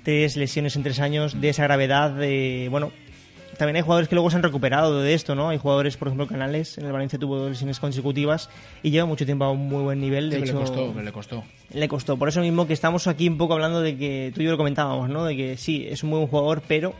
tres 0.03 0.37
lesiones 0.39 0.75
en 0.77 0.83
tres 0.83 1.01
años 1.01 1.41
de 1.41 1.51
esa 1.51 1.65
gravedad, 1.65 2.11
de, 2.13 2.69
bueno, 2.71 2.91
también 3.59 3.77
hay 3.77 3.83
jugadores 3.83 4.09
que 4.09 4.15
luego 4.15 4.31
se 4.31 4.37
han 4.37 4.43
recuperado 4.43 5.01
de 5.03 5.13
esto, 5.13 5.35
¿no? 5.35 5.49
Hay 5.51 5.59
jugadores, 5.59 5.97
por 5.99 6.09
ejemplo, 6.09 6.27
Canales, 6.27 6.79
en 6.79 6.87
el 6.87 6.93
Valencia 6.93 7.19
tuvo 7.19 7.37
dos 7.37 7.51
lesiones 7.51 7.79
consecutivas 7.81 8.49
y 8.83 8.91
lleva 8.91 9.05
mucho 9.07 9.27
tiempo 9.27 9.45
a 9.45 9.51
un 9.51 9.69
muy 9.69 9.83
buen 9.83 10.01
nivel. 10.01 10.31
De 10.31 10.37
Sí, 10.37 10.43
hecho, 10.45 10.55
le 10.55 10.59
costó, 10.61 10.95
le 11.03 11.13
costó. 11.13 11.45
le 11.75 11.89
costó. 11.89 12.17
Por 12.17 12.29
eso 12.29 12.41
mismo 12.41 12.67
que 12.67 12.73
estamos 12.73 13.07
aquí 13.07 13.29
un 13.29 13.37
poco 13.37 13.53
hablando 13.55 13.81
de 13.83 13.97
que 13.99 14.33
tú 14.35 14.41
y 14.41 14.45
yo 14.45 14.53
lo 14.53 14.57
comentábamos, 14.57 15.11
¿no? 15.11 15.25
De 15.25 15.37
que 15.37 15.57
sí, 15.59 15.87
es 15.89 16.03
un 16.03 16.11
muy 16.11 16.19
buen 16.21 16.29
jugador, 16.31 16.63
pero 16.67 16.95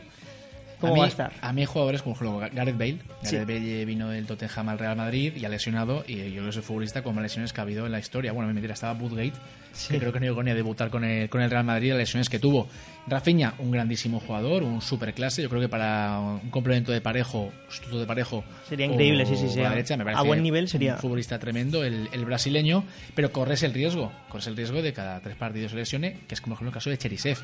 ¿cómo 0.79 0.93
a 0.93 0.95
mí, 0.95 0.99
va 0.99 1.05
a 1.05 1.09
estar? 1.09 1.31
A 1.41 1.53
mí 1.53 1.61
hay 1.61 1.65
jugadores 1.67 2.01
como 2.01 2.15
Gareth 2.39 2.77
Bale. 2.77 2.97
Sí. 3.23 3.35
Gareth 3.35 3.47
Bale 3.47 3.85
vino 3.85 4.09
del 4.09 4.25
Tottenham 4.25 4.69
al 4.69 4.79
Real 4.79 4.95
Madrid 4.95 5.33
y 5.35 5.45
ha 5.45 5.49
lesionado. 5.49 6.03
Y 6.07 6.15
yo 6.17 6.23
creo 6.31 6.43
que 6.45 6.49
es 6.49 6.57
el 6.57 6.63
futbolista 6.63 7.03
con 7.03 7.15
más 7.15 7.21
lesiones 7.23 7.53
que 7.53 7.61
ha 7.61 7.63
habido 7.63 7.85
en 7.85 7.91
la 7.91 7.99
historia. 7.99 8.31
Bueno, 8.31 8.47
me 8.47 8.53
mentira, 8.53 8.73
estaba 8.73 8.99
Woodgate, 8.99 9.33
Sí. 9.73 9.93
que 9.93 9.99
creo 9.99 10.11
que 10.11 10.19
no 10.19 10.25
llegó 10.25 10.41
ni 10.43 10.51
a 10.51 10.55
debutar 10.55 10.89
con 10.89 11.03
el, 11.03 11.29
con 11.29 11.41
el 11.41 11.49
Real 11.51 11.63
Madrid, 11.63 11.89
las 11.89 11.99
lesiones 11.99 12.29
que 12.29 12.39
tuvo. 12.39 12.67
Rafinha, 13.07 13.53
un 13.59 13.71
grandísimo 13.71 14.19
jugador, 14.19 14.63
un 14.63 14.81
super 14.81 15.13
clase. 15.13 15.41
Yo 15.41 15.49
creo 15.49 15.61
que 15.61 15.69
para 15.69 16.19
un 16.19 16.49
complemento 16.49 16.91
de 16.91 17.01
parejo, 17.01 17.51
sustituto 17.69 17.99
de 17.99 18.05
parejo. 18.05 18.43
Sería 18.67 18.85
increíble, 18.85 19.25
sí, 19.25 19.35
sí, 19.35 19.49
sí. 19.49 19.61
A- 19.61 19.69
derecha, 19.69 19.95
me 19.97 20.03
a 20.03 20.05
parece 20.05 20.23
buen 20.27 20.43
nivel 20.43 20.67
sería- 20.67 20.95
Un 20.95 20.99
futbolista 20.99 21.39
tremendo, 21.39 21.83
el, 21.83 22.09
el 22.11 22.25
brasileño. 22.25 22.83
Pero 23.15 23.31
corres 23.31 23.63
el 23.63 23.73
riesgo, 23.73 24.11
corres 24.29 24.47
el 24.47 24.55
riesgo 24.55 24.81
de 24.81 24.93
cada 24.93 25.19
tres 25.21 25.35
partidos 25.35 25.71
se 25.71 25.77
lesione, 25.77 26.19
que 26.27 26.35
es 26.35 26.41
como 26.41 26.57
el 26.59 26.71
caso 26.71 26.89
de 26.89 26.97
Cherisev. 26.97 27.37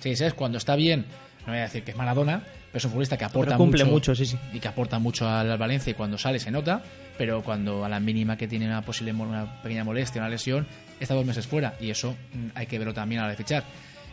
Cherisev, 0.00 0.34
cuando 0.34 0.58
está 0.58 0.76
bien, 0.76 1.04
no 1.46 1.52
voy 1.52 1.58
a 1.58 1.62
decir 1.62 1.82
que 1.84 1.90
es 1.92 1.96
Maradona, 1.96 2.40
pero 2.40 2.78
es 2.78 2.84
un 2.84 2.90
futbolista 2.90 3.16
que 3.16 3.24
aporta 3.24 3.50
Pero 3.52 3.58
cumple 3.58 3.84
mucho, 3.84 3.92
mucho, 3.92 4.14
sí, 4.14 4.26
sí. 4.26 4.36
y 4.52 4.60
que 4.60 4.68
aporta 4.68 4.98
mucho 4.98 5.28
al 5.28 5.50
al 5.50 5.58
Valencia 5.58 5.90
y 5.90 5.94
cuando 5.94 6.18
sale 6.18 6.38
se 6.38 6.50
nota, 6.50 6.82
pero 7.18 7.42
cuando 7.42 7.84
a 7.84 7.88
la 7.88 8.00
mínima 8.00 8.36
que 8.36 8.48
tiene 8.48 8.66
una 8.66 8.82
posible 8.82 9.12
una 9.12 9.62
pequeña 9.62 9.84
molestia, 9.84 10.20
una 10.20 10.28
lesión, 10.30 10.66
está 10.98 11.14
dos 11.14 11.24
meses 11.26 11.46
fuera 11.46 11.74
y 11.80 11.90
eso 11.90 12.12
mm, 12.32 12.48
hay 12.56 12.66
que 12.66 12.78
verlo 12.78 12.94
también 12.94 13.20
a 13.20 13.22
la 13.22 13.26
hora 13.28 13.36
de 13.36 13.44
fichar. 13.44 13.64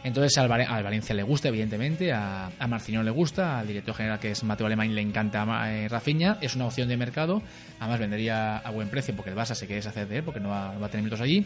Entonces 0.03 0.35
al, 0.39 0.47
Vale- 0.47 0.65
al 0.65 0.83
Valencia 0.83 1.13
le 1.13 1.21
gusta, 1.21 1.49
evidentemente, 1.49 2.11
a, 2.11 2.47
a 2.59 2.67
le 3.03 3.11
gusta, 3.11 3.59
al 3.59 3.67
director 3.67 3.93
general 3.93 4.19
que 4.19 4.31
es 4.31 4.43
Mateo 4.43 4.65
Alemán 4.65 4.93
le 4.95 5.01
encanta 5.01 5.43
a 5.43 5.71
eh, 5.71 5.87
Rafinha, 5.87 6.37
es 6.41 6.55
una 6.55 6.65
opción 6.65 6.87
de 6.89 6.97
mercado, 6.97 7.41
además 7.79 7.99
vendería 7.99 8.57
a 8.57 8.71
buen 8.71 8.89
precio 8.89 9.15
porque 9.15 9.29
el 9.29 9.37
Barça 9.37 9.53
se 9.53 9.67
quiere 9.67 9.75
deshacer 9.75 10.07
de 10.07 10.17
él 10.17 10.23
porque 10.23 10.39
no 10.39 10.49
va, 10.49 10.73
no 10.73 10.79
va 10.79 10.87
a 10.87 10.89
tener 10.89 11.03
minutos 11.03 11.21
allí, 11.21 11.45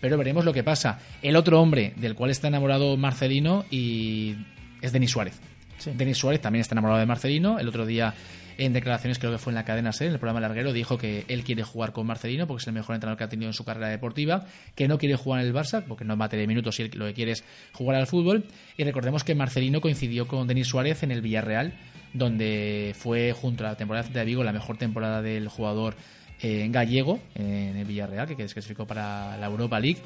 pero 0.00 0.16
veremos 0.16 0.44
lo 0.44 0.52
que 0.52 0.62
pasa. 0.62 1.00
El 1.22 1.34
otro 1.34 1.60
hombre 1.60 1.92
del 1.96 2.14
cual 2.14 2.30
está 2.30 2.46
enamorado 2.46 2.96
Marcelino 2.96 3.64
y 3.68 4.36
es 4.80 4.92
Denis 4.92 5.10
Suárez. 5.10 5.40
Denis 5.86 6.18
Suárez 6.18 6.40
también 6.40 6.60
está 6.60 6.74
enamorado 6.74 7.00
de 7.00 7.06
Marcelino. 7.06 7.58
El 7.58 7.68
otro 7.68 7.86
día, 7.86 8.14
en 8.56 8.72
declaraciones, 8.72 9.18
creo 9.18 9.30
que 9.32 9.38
fue 9.38 9.52
en 9.52 9.54
la 9.54 9.64
cadena 9.64 9.92
SER, 9.92 10.08
en 10.08 10.14
el 10.14 10.18
programa 10.18 10.40
Larguero, 10.40 10.72
dijo 10.72 10.98
que 10.98 11.24
él 11.28 11.44
quiere 11.44 11.62
jugar 11.62 11.92
con 11.92 12.06
Marcelino 12.06 12.46
porque 12.46 12.62
es 12.62 12.66
el 12.66 12.74
mejor 12.74 12.94
entrenador 12.96 13.18
que 13.18 13.24
ha 13.24 13.28
tenido 13.28 13.48
en 13.48 13.54
su 13.54 13.64
carrera 13.64 13.88
deportiva, 13.88 14.46
que 14.74 14.88
no 14.88 14.98
quiere 14.98 15.16
jugar 15.16 15.40
en 15.40 15.46
el 15.46 15.54
Barça 15.54 15.84
porque 15.84 16.04
no 16.04 16.16
va 16.16 16.26
a 16.26 16.28
tener 16.28 16.48
minutos 16.48 16.78
y 16.80 16.88
lo 16.88 17.06
que 17.06 17.14
quiere 17.14 17.32
es 17.32 17.44
jugar 17.72 17.96
al 17.96 18.06
fútbol. 18.06 18.44
Y 18.76 18.84
recordemos 18.84 19.24
que 19.24 19.34
Marcelino 19.34 19.80
coincidió 19.80 20.26
con 20.26 20.46
Denis 20.48 20.66
Suárez 20.66 21.02
en 21.02 21.12
el 21.12 21.22
Villarreal, 21.22 21.74
donde 22.12 22.94
fue 22.98 23.32
junto 23.32 23.64
a 23.64 23.70
la 23.70 23.76
temporada 23.76 24.08
de 24.08 24.24
Vigo 24.24 24.42
la 24.42 24.52
mejor 24.52 24.78
temporada 24.78 25.22
del 25.22 25.48
jugador 25.48 25.94
eh, 26.40 26.66
gallego 26.70 27.20
en 27.34 27.76
el 27.76 27.84
Villarreal, 27.84 28.26
que 28.26 28.34
clasificó 28.34 28.86
para 28.86 29.36
la 29.36 29.46
Europa 29.46 29.78
League. 29.78 30.00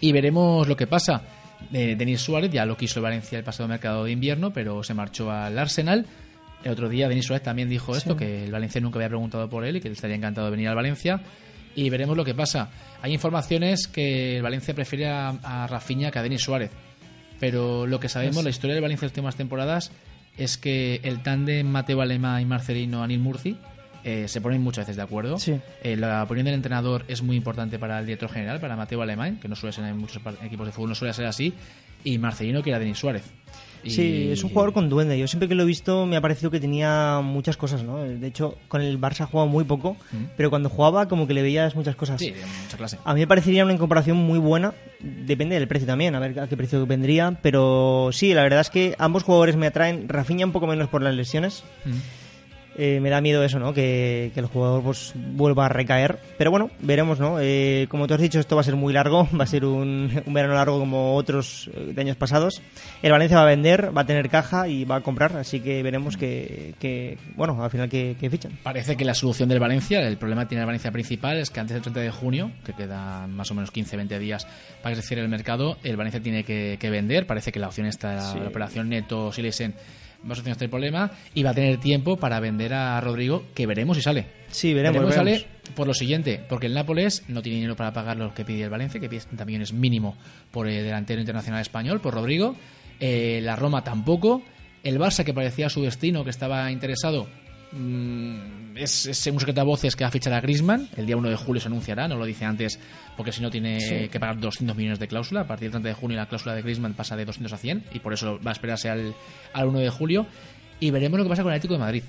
Y 0.00 0.12
veremos 0.12 0.66
lo 0.68 0.76
que 0.76 0.86
pasa. 0.86 1.22
Eh, 1.72 1.96
Denis 1.96 2.20
Suárez 2.20 2.50
ya 2.50 2.64
lo 2.64 2.76
quiso 2.76 3.00
el 3.00 3.04
Valencia 3.04 3.38
el 3.38 3.44
pasado 3.44 3.68
mercado 3.68 4.04
de 4.04 4.12
invierno, 4.12 4.52
pero 4.52 4.82
se 4.82 4.94
marchó 4.94 5.30
al 5.30 5.58
Arsenal. 5.58 6.06
El 6.64 6.72
otro 6.72 6.88
día 6.88 7.08
Denis 7.08 7.26
Suárez 7.26 7.42
también 7.42 7.68
dijo 7.68 7.96
esto, 7.96 8.16
que 8.16 8.44
el 8.44 8.50
Valencia 8.50 8.80
nunca 8.80 8.98
había 8.98 9.08
preguntado 9.08 9.48
por 9.48 9.64
él 9.64 9.76
y 9.76 9.80
que 9.80 9.88
él 9.88 9.94
estaría 9.94 10.16
encantado 10.16 10.46
de 10.46 10.50
venir 10.52 10.68
al 10.68 10.76
Valencia. 10.76 11.20
Y 11.74 11.90
veremos 11.90 12.16
lo 12.16 12.24
que 12.24 12.34
pasa. 12.34 12.70
Hay 13.02 13.12
informaciones 13.12 13.86
que 13.86 14.38
el 14.38 14.42
Valencia 14.42 14.74
prefiere 14.74 15.08
a, 15.08 15.28
a 15.28 15.66
Rafinha 15.66 16.10
que 16.10 16.18
a 16.18 16.22
Denis 16.22 16.42
Suárez. 16.42 16.70
Pero 17.38 17.86
lo 17.86 18.00
que 18.00 18.08
sabemos, 18.08 18.42
la 18.42 18.50
historia 18.50 18.74
del 18.74 18.82
Valencia 18.82 19.04
en 19.04 19.08
las 19.08 19.12
últimas 19.12 19.36
temporadas 19.36 19.92
es 20.36 20.56
que 20.56 21.00
el 21.04 21.22
tándem 21.22 21.66
Mateo 21.66 22.00
Alema 22.00 22.40
y 22.40 22.46
Marcelino 22.46 23.02
Anil 23.02 23.20
Murci 23.20 23.56
eh, 24.04 24.26
se 24.28 24.40
ponen 24.40 24.62
muchas 24.62 24.84
veces 24.86 24.96
de 24.96 25.02
acuerdo. 25.02 25.38
Sí. 25.38 25.56
Eh, 25.82 25.96
la 25.96 26.22
opinión 26.22 26.44
del 26.46 26.54
entrenador 26.54 27.04
es 27.08 27.22
muy 27.22 27.36
importante 27.36 27.78
para 27.78 27.98
el 27.98 28.06
director 28.06 28.30
general, 28.30 28.60
para 28.60 28.76
Mateo 28.76 29.02
Alemán, 29.02 29.38
que 29.40 29.48
no 29.48 29.56
suele 29.56 29.72
ser 29.72 29.84
en 29.84 29.96
muchos 29.98 30.20
equipos 30.42 30.66
de 30.66 30.72
fútbol, 30.72 30.90
no 30.90 30.94
suele 30.94 31.12
ser 31.14 31.26
así, 31.26 31.52
y 32.04 32.18
Marcelino, 32.18 32.62
que 32.62 32.70
era 32.70 32.78
Denis 32.78 32.98
Suárez. 32.98 33.24
Y- 33.84 33.90
Sí, 33.90 34.28
es 34.32 34.42
un 34.42 34.50
jugador 34.50 34.72
con 34.72 34.88
duende. 34.88 35.16
Yo 35.16 35.28
siempre 35.28 35.48
que 35.48 35.54
lo 35.54 35.62
he 35.62 35.66
visto 35.66 36.04
me 36.04 36.16
ha 36.16 36.20
parecido 36.20 36.50
que 36.50 36.58
tenía 36.58 37.20
muchas 37.22 37.56
cosas, 37.56 37.84
¿no? 37.84 37.98
De 37.98 38.26
hecho, 38.26 38.58
con 38.66 38.82
el 38.82 39.00
Barça 39.00 39.20
ha 39.20 39.26
jugado 39.26 39.48
muy 39.48 39.62
poco, 39.64 39.96
pero 40.36 40.50
cuando 40.50 40.68
jugaba 40.68 41.06
como 41.06 41.28
que 41.28 41.34
le 41.34 41.42
veías 41.42 41.76
muchas 41.76 41.94
cosas. 41.94 42.20
Sí, 42.20 42.34
mucha 42.64 42.76
clase. 42.76 42.98
A 43.04 43.14
mí 43.14 43.20
me 43.20 43.28
parecería 43.28 43.64
una 43.64 43.72
incorporación 43.72 44.16
muy 44.16 44.40
buena. 44.40 44.74
Depende 45.00 45.54
del 45.56 45.68
precio 45.68 45.86
también, 45.86 46.16
a 46.16 46.18
ver 46.18 46.40
a 46.40 46.48
qué 46.48 46.56
precio 46.56 46.84
vendría. 46.88 47.38
Pero 47.40 48.10
sí, 48.12 48.34
la 48.34 48.42
verdad 48.42 48.60
es 48.62 48.70
que 48.70 48.96
ambos 48.98 49.22
jugadores 49.22 49.54
me 49.54 49.68
atraen. 49.68 50.08
Rafinha 50.08 50.44
un 50.44 50.52
poco 50.52 50.66
menos 50.66 50.88
por 50.88 51.00
las 51.00 51.14
lesiones. 51.14 51.62
Eh, 52.80 53.00
me 53.00 53.10
da 53.10 53.20
miedo 53.20 53.42
eso, 53.42 53.58
¿no? 53.58 53.74
Que, 53.74 54.30
que 54.32 54.38
el 54.40 54.46
jugador 54.46 54.84
pues 54.84 55.12
vuelva 55.16 55.66
a 55.66 55.68
recaer. 55.68 56.18
Pero 56.38 56.52
bueno, 56.52 56.70
veremos, 56.80 57.18
¿no? 57.18 57.38
Eh, 57.40 57.86
como 57.90 58.06
tú 58.06 58.14
has 58.14 58.20
dicho, 58.20 58.38
esto 58.38 58.54
va 58.54 58.60
a 58.60 58.64
ser 58.64 58.76
muy 58.76 58.92
largo. 58.92 59.28
Va 59.38 59.42
a 59.44 59.46
ser 59.48 59.64
un, 59.64 60.22
un 60.24 60.32
verano 60.32 60.54
largo 60.54 60.78
como 60.78 61.16
otros 61.16 61.68
eh, 61.74 61.92
de 61.94 62.00
años 62.00 62.16
pasados. 62.16 62.62
El 63.02 63.10
Valencia 63.10 63.36
va 63.36 63.42
a 63.42 63.46
vender, 63.46 63.96
va 63.96 64.02
a 64.02 64.06
tener 64.06 64.28
caja 64.28 64.68
y 64.68 64.84
va 64.84 64.96
a 64.96 65.00
comprar. 65.00 65.36
Así 65.36 65.58
que 65.60 65.82
veremos 65.82 66.16
que, 66.16 66.74
que 66.78 67.18
bueno, 67.36 67.62
al 67.62 67.70
final 67.70 67.88
que, 67.88 68.16
que 68.18 68.30
fichan. 68.30 68.52
Parece 68.62 68.96
que 68.96 69.04
la 69.04 69.14
solución 69.14 69.48
del 69.48 69.58
Valencia, 69.58 70.00
el 70.06 70.16
problema 70.16 70.44
que 70.44 70.50
tiene 70.50 70.60
el 70.62 70.66
Valencia 70.66 70.92
principal 70.92 71.38
es 71.38 71.50
que 71.50 71.58
antes 71.60 71.74
del 71.74 71.82
30 71.82 72.00
de 72.00 72.10
junio, 72.10 72.52
que 72.64 72.72
quedan 72.74 73.32
más 73.34 73.50
o 73.50 73.54
menos 73.54 73.72
15-20 73.72 74.18
días 74.20 74.46
para 74.82 74.94
que 74.94 75.02
se 75.02 75.08
cierre 75.08 75.22
el 75.24 75.28
mercado, 75.28 75.78
el 75.82 75.96
Valencia 75.96 76.20
tiene 76.22 76.44
que, 76.44 76.76
que 76.80 76.90
vender. 76.90 77.26
Parece 77.26 77.50
que 77.50 77.58
la 77.58 77.66
opción 77.68 77.86
está, 77.86 78.20
Sí. 78.32 78.38
la 78.38 78.48
operación 78.48 78.88
Neto 78.88 79.32
Silesen 79.32 79.74
va 80.22 80.32
a 80.32 80.34
solucionar 80.34 80.52
este 80.52 80.68
problema 80.68 81.10
y 81.34 81.42
va 81.42 81.50
a 81.50 81.54
tener 81.54 81.78
tiempo 81.78 82.16
para 82.16 82.40
vender 82.40 82.74
a 82.74 83.00
Rodrigo, 83.00 83.44
que 83.54 83.66
veremos 83.66 83.96
si 83.96 84.02
sale. 84.02 84.26
Sí, 84.50 84.74
veremos. 84.74 84.94
Veremos 84.94 85.14
si 85.14 85.20
veremos. 85.20 85.42
sale 85.42 85.74
por 85.74 85.86
lo 85.86 85.94
siguiente, 85.94 86.40
porque 86.48 86.66
el 86.66 86.74
Nápoles 86.74 87.24
no 87.28 87.42
tiene 87.42 87.56
dinero 87.56 87.76
para 87.76 87.92
pagar 87.92 88.16
lo 88.16 88.34
que 88.34 88.44
pide 88.44 88.64
el 88.64 88.70
Valencia, 88.70 89.00
que 89.00 89.08
pide 89.08 89.20
70 89.20 89.44
millones 89.44 89.72
mínimo 89.72 90.16
por 90.50 90.66
el 90.68 90.84
delantero 90.84 91.20
internacional 91.20 91.60
español, 91.60 92.00
por 92.00 92.14
Rodrigo. 92.14 92.56
Eh, 93.00 93.40
la 93.42 93.56
Roma 93.56 93.84
tampoco. 93.84 94.42
El 94.82 94.98
Barça, 94.98 95.24
que 95.24 95.34
parecía 95.34 95.68
su 95.68 95.82
destino, 95.82 96.24
que 96.24 96.30
estaba 96.30 96.70
interesado, 96.70 97.28
mm, 97.72 98.76
es, 98.76 99.06
es 99.06 99.26
un 99.26 99.38
secreto 99.40 99.60
a 99.60 99.64
voces 99.64 99.96
que 99.96 100.04
va 100.04 100.08
a 100.08 100.10
fichar 100.10 100.32
a 100.32 100.40
Griezmann. 100.40 100.88
El 100.96 101.06
día 101.06 101.16
1 101.16 101.28
de 101.30 101.36
julio 101.36 101.60
se 101.60 101.68
anunciará, 101.68 102.06
no 102.08 102.16
lo 102.16 102.24
dice 102.24 102.44
antes, 102.44 102.78
porque 103.16 103.32
si 103.32 103.40
no 103.42 103.50
tiene 103.50 103.80
Sí. 103.80 104.08
que 104.08 104.20
pagar 104.20 104.38
200 104.38 104.76
millones 104.76 104.98
de 104.98 105.08
cláusula. 105.08 105.42
A 105.42 105.46
partir 105.46 105.66
del 105.66 105.72
30 105.72 105.88
de 105.88 105.94
junio 105.94 106.16
la 106.16 106.26
cláusula 106.26 106.54
de 106.54 106.62
Griezmann 106.62 106.94
pasa 106.94 107.16
de 107.16 107.24
200 107.24 107.52
a 107.52 107.56
100 107.56 107.84
y 107.92 107.98
por 108.00 108.12
eso 108.12 108.38
va 108.44 108.50
a 108.50 108.52
esperarse 108.52 108.88
al, 108.88 109.14
al 109.52 109.68
1 109.68 109.78
de 109.80 109.90
julio. 109.90 110.26
Y 110.80 110.90
veremos 110.90 111.18
lo 111.18 111.24
que 111.24 111.30
pasa 111.30 111.42
con 111.42 111.52
el 111.52 111.56
Atlético 111.56 111.74
de 111.74 111.80
Madrid. 111.80 112.02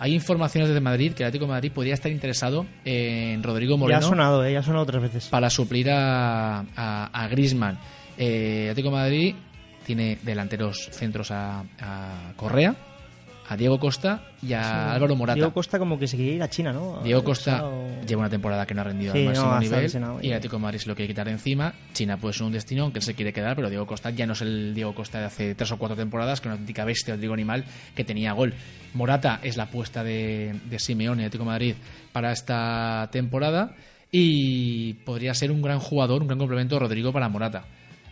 Hay 0.00 0.14
informaciones 0.14 0.68
desde 0.68 0.80
Madrid 0.80 1.12
que 1.12 1.22
el 1.22 1.26
Atlético 1.28 1.44
de 1.44 1.52
Madrid 1.52 1.72
podría 1.72 1.92
estar 1.94 2.10
interesado 2.10 2.66
en 2.86 3.42
Rodrigo 3.42 3.72
Ya 3.72 3.76
ha 3.76 3.78
Moreno 3.78 4.02
sonado, 4.02 4.44
¿eh? 4.44 4.52
Ya 4.54 4.60
ha 4.60 4.62
sonado 4.62 4.82
otras 4.84 5.02
veces. 5.02 5.26
para 5.26 5.50
suplir 5.50 5.90
a, 5.90 6.60
a, 6.74 7.10
a 7.12 7.28
Griezmann. 7.28 7.78
Eh, 8.16 8.64
el 8.64 8.70
Atlético 8.70 8.88
de 8.94 8.96
Madrid 9.02 9.34
tiene 9.84 10.18
delanteros 10.22 10.88
centros 10.90 11.30
a, 11.30 11.64
a 11.78 12.32
Correa, 12.36 12.74
a 13.50 13.56
Diego 13.56 13.80
Costa 13.80 14.22
y 14.40 14.52
a 14.52 14.62
Sí. 14.62 14.70
Álvaro 14.94 15.16
Morata. 15.16 15.34
Diego 15.34 15.52
Costa 15.52 15.78
como 15.80 15.98
que 15.98 16.06
se 16.06 16.16
quiere 16.16 16.34
ir 16.36 16.42
a 16.42 16.48
China, 16.48 16.72
¿no? 16.72 17.00
Diego 17.02 17.24
Costa 17.24 17.64
O- 17.66 18.00
lleva 18.06 18.20
una 18.20 18.30
temporada 18.30 18.64
que 18.64 18.74
no 18.74 18.80
ha 18.82 18.84
rendido 18.84 19.12
Sí, 19.12 19.18
al 19.18 19.24
máximo 19.26 19.58
nivel 19.58 19.90
y 20.22 20.26
el. 20.28 20.34
Atlético 20.34 20.56
de 20.56 20.62
Madrid 20.62 20.78
se 20.78 20.88
lo 20.88 20.94
quiere 20.94 21.08
quitar 21.08 21.28
encima. 21.28 21.74
China 21.92 22.16
puede 22.16 22.32
ser 22.34 22.44
un 22.44 22.52
destino 22.52 22.84
aunque 22.84 23.00
él 23.00 23.04
se 23.04 23.14
quiere 23.14 23.32
quedar, 23.32 23.56
pero 23.56 23.68
Diego 23.68 23.86
Costa 23.88 24.10
ya 24.10 24.24
no 24.24 24.34
es 24.34 24.40
el 24.42 24.72
Diego 24.72 24.94
Costa 24.94 25.18
de 25.18 25.24
hace 25.24 25.54
tres 25.56 25.72
o 25.72 25.78
cuatro 25.78 25.96
temporadas, 25.96 26.40
que 26.40 26.46
una 26.46 26.52
auténtica 26.54 26.84
bestia, 26.84 27.16
digo 27.16 27.34
animal, 27.34 27.64
que 27.96 28.04
tenía 28.04 28.32
gol. 28.34 28.54
Morata 28.94 29.40
es 29.42 29.56
la 29.56 29.64
apuesta 29.64 30.04
de, 30.04 30.54
de 30.70 30.78
Simeone 30.78 31.22
y 31.22 31.24
Atlético 31.26 31.42
de 31.44 31.50
Madrid 31.50 31.74
para 32.12 32.30
esta 32.30 33.08
temporada 33.10 33.74
y 34.12 34.94
podría 35.04 35.34
ser 35.34 35.50
un 35.50 35.62
gran 35.62 35.78
jugador, 35.80 36.22
un 36.22 36.28
gran 36.28 36.38
complemento 36.38 36.78
Rodrigo 36.78 37.12
para 37.12 37.28
Morata. 37.28 37.64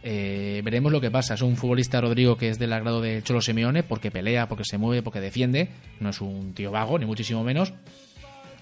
Eh, 0.03 0.61
veremos 0.65 0.93
lo 0.93 1.01
que 1.01 1.11
pasa. 1.11 1.35
Es 1.35 1.43
un 1.43 1.57
futbolista, 1.57 2.01
Rodrigo, 2.01 2.37
que 2.37 2.49
es 2.51 2.59
del 2.59 2.73
agrado 2.73 3.01
de 3.01 3.23
Cholo 3.23 3.41
Simeone, 3.41 3.83
porque 3.83 4.11
pelea, 4.11 4.49
porque 4.49 4.65
se 4.65 4.79
mueve, 4.79 5.03
porque 5.03 5.21
defiende. 5.21 5.69
No 6.01 6.11
es 6.11 6.21
un 6.21 6.55
tío 6.55 6.71
vago, 6.71 6.99
ni 6.99 7.07
muchísimo 7.07 7.43
menos. 7.45 7.73